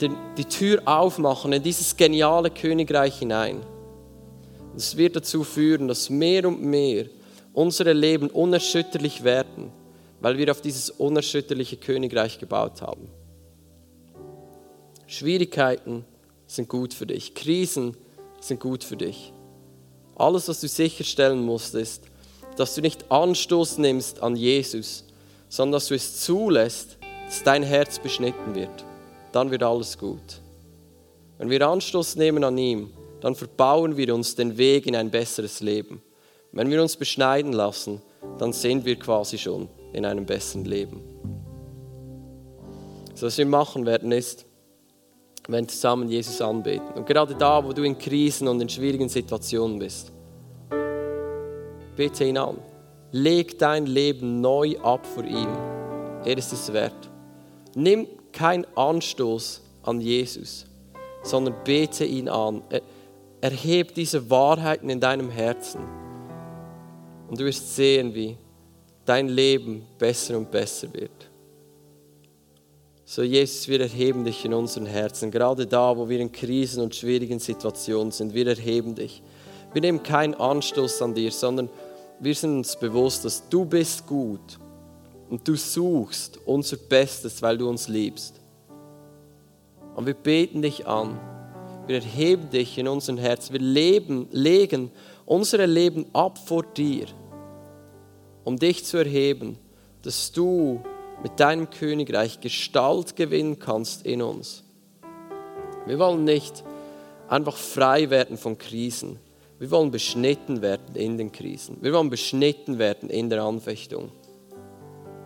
die 0.00 0.44
Tür 0.46 0.80
aufmachen 0.86 1.52
in 1.52 1.62
dieses 1.62 1.94
geniale 1.94 2.50
Königreich 2.50 3.18
hinein. 3.18 3.60
Es 4.74 4.96
wird 4.96 5.16
dazu 5.16 5.44
führen, 5.44 5.86
dass 5.86 6.08
mehr 6.08 6.48
und 6.48 6.62
mehr 6.62 7.04
unsere 7.52 7.92
Leben 7.92 8.28
unerschütterlich 8.30 9.22
werden, 9.22 9.70
weil 10.20 10.38
wir 10.38 10.50
auf 10.50 10.62
dieses 10.62 10.88
unerschütterliche 10.88 11.76
Königreich 11.76 12.38
gebaut 12.38 12.80
haben. 12.80 13.08
Schwierigkeiten 15.06 16.06
sind 16.54 16.68
gut 16.68 16.94
für 16.94 17.06
dich, 17.06 17.34
Krisen 17.34 17.96
sind 18.40 18.60
gut 18.60 18.84
für 18.84 18.96
dich. 18.96 19.32
Alles, 20.16 20.48
was 20.48 20.60
du 20.60 20.68
sicherstellen 20.68 21.44
musst, 21.44 21.74
ist, 21.74 22.04
dass 22.56 22.74
du 22.74 22.80
nicht 22.80 23.10
Anstoß 23.10 23.78
nimmst 23.78 24.22
an 24.22 24.36
Jesus, 24.36 25.04
sondern 25.48 25.72
dass 25.72 25.88
du 25.88 25.94
es 25.94 26.20
zulässt, 26.20 26.98
dass 27.26 27.42
dein 27.42 27.62
Herz 27.62 27.98
beschnitten 27.98 28.54
wird. 28.54 28.84
Dann 29.32 29.50
wird 29.50 29.62
alles 29.62 29.96
gut. 29.96 30.40
Wenn 31.38 31.48
wir 31.48 31.66
Anstoß 31.66 32.16
nehmen 32.16 32.44
an 32.44 32.58
ihm, 32.58 32.90
dann 33.20 33.34
verbauen 33.34 33.96
wir 33.96 34.14
uns 34.14 34.34
den 34.34 34.58
Weg 34.58 34.86
in 34.86 34.96
ein 34.96 35.10
besseres 35.10 35.60
Leben. 35.60 36.02
Wenn 36.52 36.70
wir 36.70 36.82
uns 36.82 36.96
beschneiden 36.96 37.52
lassen, 37.52 38.02
dann 38.38 38.52
sind 38.52 38.84
wir 38.84 38.96
quasi 38.96 39.38
schon 39.38 39.68
in 39.92 40.04
einem 40.04 40.26
besseren 40.26 40.64
Leben. 40.64 41.00
So, 43.14 43.26
was 43.26 43.38
wir 43.38 43.46
machen 43.46 43.86
werden, 43.86 44.12
ist, 44.12 44.46
werden 45.48 45.68
zusammen 45.68 46.08
Jesus 46.08 46.40
anbeten. 46.40 46.88
Und 46.94 47.06
gerade 47.06 47.34
da, 47.34 47.64
wo 47.64 47.72
du 47.72 47.82
in 47.82 47.98
Krisen 47.98 48.46
und 48.48 48.60
in 48.60 48.68
schwierigen 48.68 49.08
Situationen 49.08 49.78
bist, 49.78 50.12
bete 51.96 52.24
ihn 52.24 52.38
an. 52.38 52.58
Leg 53.12 53.58
dein 53.58 53.86
Leben 53.86 54.40
neu 54.40 54.76
ab 54.82 55.04
vor 55.06 55.24
ihm. 55.24 55.48
Er 56.24 56.38
ist 56.38 56.52
es 56.52 56.72
wert. 56.72 57.10
Nimm 57.74 58.06
keinen 58.32 58.66
Anstoß 58.76 59.62
an 59.82 60.00
Jesus, 60.00 60.66
sondern 61.22 61.54
bete 61.64 62.04
ihn 62.04 62.28
an. 62.28 62.62
Erheb 63.40 63.94
diese 63.94 64.30
Wahrheiten 64.30 64.90
in 64.90 65.00
deinem 65.00 65.30
Herzen. 65.30 65.80
Und 67.28 67.40
du 67.40 67.44
wirst 67.44 67.74
sehen, 67.74 68.14
wie 68.14 68.36
dein 69.04 69.28
Leben 69.28 69.86
besser 69.98 70.36
und 70.36 70.50
besser 70.50 70.92
wird. 70.92 71.29
So, 73.12 73.24
Jesus, 73.24 73.66
wir 73.66 73.80
erheben 73.80 74.24
dich 74.24 74.44
in 74.44 74.54
unseren 74.54 74.86
Herzen, 74.86 75.32
gerade 75.32 75.66
da, 75.66 75.96
wo 75.96 76.08
wir 76.08 76.20
in 76.20 76.30
Krisen 76.30 76.80
und 76.80 76.94
schwierigen 76.94 77.40
Situationen 77.40 78.12
sind. 78.12 78.34
Wir 78.34 78.46
erheben 78.46 78.94
dich. 78.94 79.20
Wir 79.72 79.82
nehmen 79.82 80.00
keinen 80.04 80.34
Anstoß 80.34 81.02
an 81.02 81.12
dir, 81.12 81.32
sondern 81.32 81.68
wir 82.20 82.32
sind 82.36 82.58
uns 82.58 82.76
bewusst, 82.78 83.24
dass 83.24 83.48
du 83.48 83.64
bist 83.64 84.06
gut 84.06 84.60
und 85.28 85.48
du 85.48 85.56
suchst 85.56 86.38
unser 86.46 86.76
Bestes, 86.76 87.42
weil 87.42 87.58
du 87.58 87.68
uns 87.68 87.88
liebst. 87.88 88.36
Und 89.96 90.06
wir 90.06 90.14
beten 90.14 90.62
dich 90.62 90.86
an. 90.86 91.18
Wir 91.88 91.96
erheben 91.96 92.48
dich 92.50 92.78
in 92.78 92.86
unseren 92.86 93.18
Herzen. 93.18 93.54
Wir 93.54 93.60
leben, 93.60 94.28
legen 94.30 94.92
unsere 95.26 95.66
Leben 95.66 96.06
ab 96.12 96.38
vor 96.38 96.62
dir 96.62 97.06
um 98.44 98.56
dich 98.56 98.84
zu 98.84 98.98
erheben, 98.98 99.58
dass 100.02 100.30
du 100.30 100.80
mit 101.22 101.38
deinem 101.38 101.70
Königreich 101.70 102.40
Gestalt 102.40 103.16
gewinnen 103.16 103.58
kannst 103.58 104.06
in 104.06 104.22
uns. 104.22 104.64
Wir 105.86 105.98
wollen 105.98 106.24
nicht 106.24 106.64
einfach 107.28 107.56
frei 107.56 108.10
werden 108.10 108.36
von 108.36 108.58
Krisen. 108.58 109.18
Wir 109.58 109.70
wollen 109.70 109.90
beschnitten 109.90 110.62
werden 110.62 110.94
in 110.94 111.18
den 111.18 111.32
Krisen. 111.32 111.76
Wir 111.80 111.92
wollen 111.92 112.10
beschnitten 112.10 112.78
werden 112.78 113.10
in 113.10 113.28
der 113.28 113.42
Anfechtung. 113.42 114.10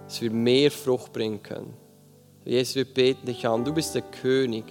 Dass 0.07 0.21
wir 0.21 0.31
mehr 0.31 0.71
Frucht 0.71 1.13
bringen 1.13 1.43
können. 1.43 1.75
Jesus, 2.45 2.75
wir 2.75 2.85
beten 2.85 3.27
dich 3.27 3.47
an. 3.47 3.65
Du 3.65 3.73
bist 3.73 3.95
der 3.95 4.03
König, 4.03 4.65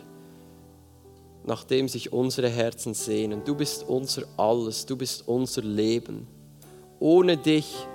nach 1.45 1.63
dem 1.63 1.87
sich 1.87 2.13
unsere 2.13 2.49
Herzen 2.49 2.93
sehnen. 2.93 3.43
Du 3.45 3.55
bist 3.55 3.87
unser 3.87 4.23
Alles. 4.37 4.85
Du 4.85 4.95
bist 4.95 5.27
unser 5.27 5.61
Leben. 5.61 6.27
Ohne 6.99 7.37
dich 7.37 7.87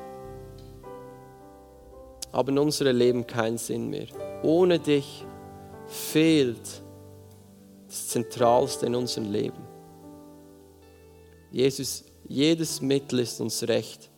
haben 2.33 2.59
unsere 2.59 2.93
Leben 2.93 3.27
keinen 3.27 3.59
Sinn 3.59 3.89
mehr. 3.89 4.07
Ohne 4.43 4.79
dich 4.79 5.25
fehlt 5.87 6.83
das 7.87 8.09
Zentralste 8.09 8.87
in 8.87 8.95
unserem 8.95 9.31
Leben. 9.31 9.67
Jesus, 11.51 12.05
jedes 12.27 12.83
Mittel 12.83 13.21
ist 13.21 13.41
uns 13.41 13.67
recht, 13.67 14.11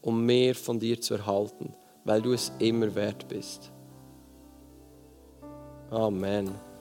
um 0.00 0.26
mehr 0.26 0.54
von 0.54 0.80
dir 0.80 1.00
zu 1.00 1.14
erhalten, 1.14 1.74
weil 2.04 2.20
du 2.20 2.32
es 2.32 2.52
immer 2.58 2.92
wert 2.94 3.28
bist. 3.28 3.70
Amen. 5.90 6.71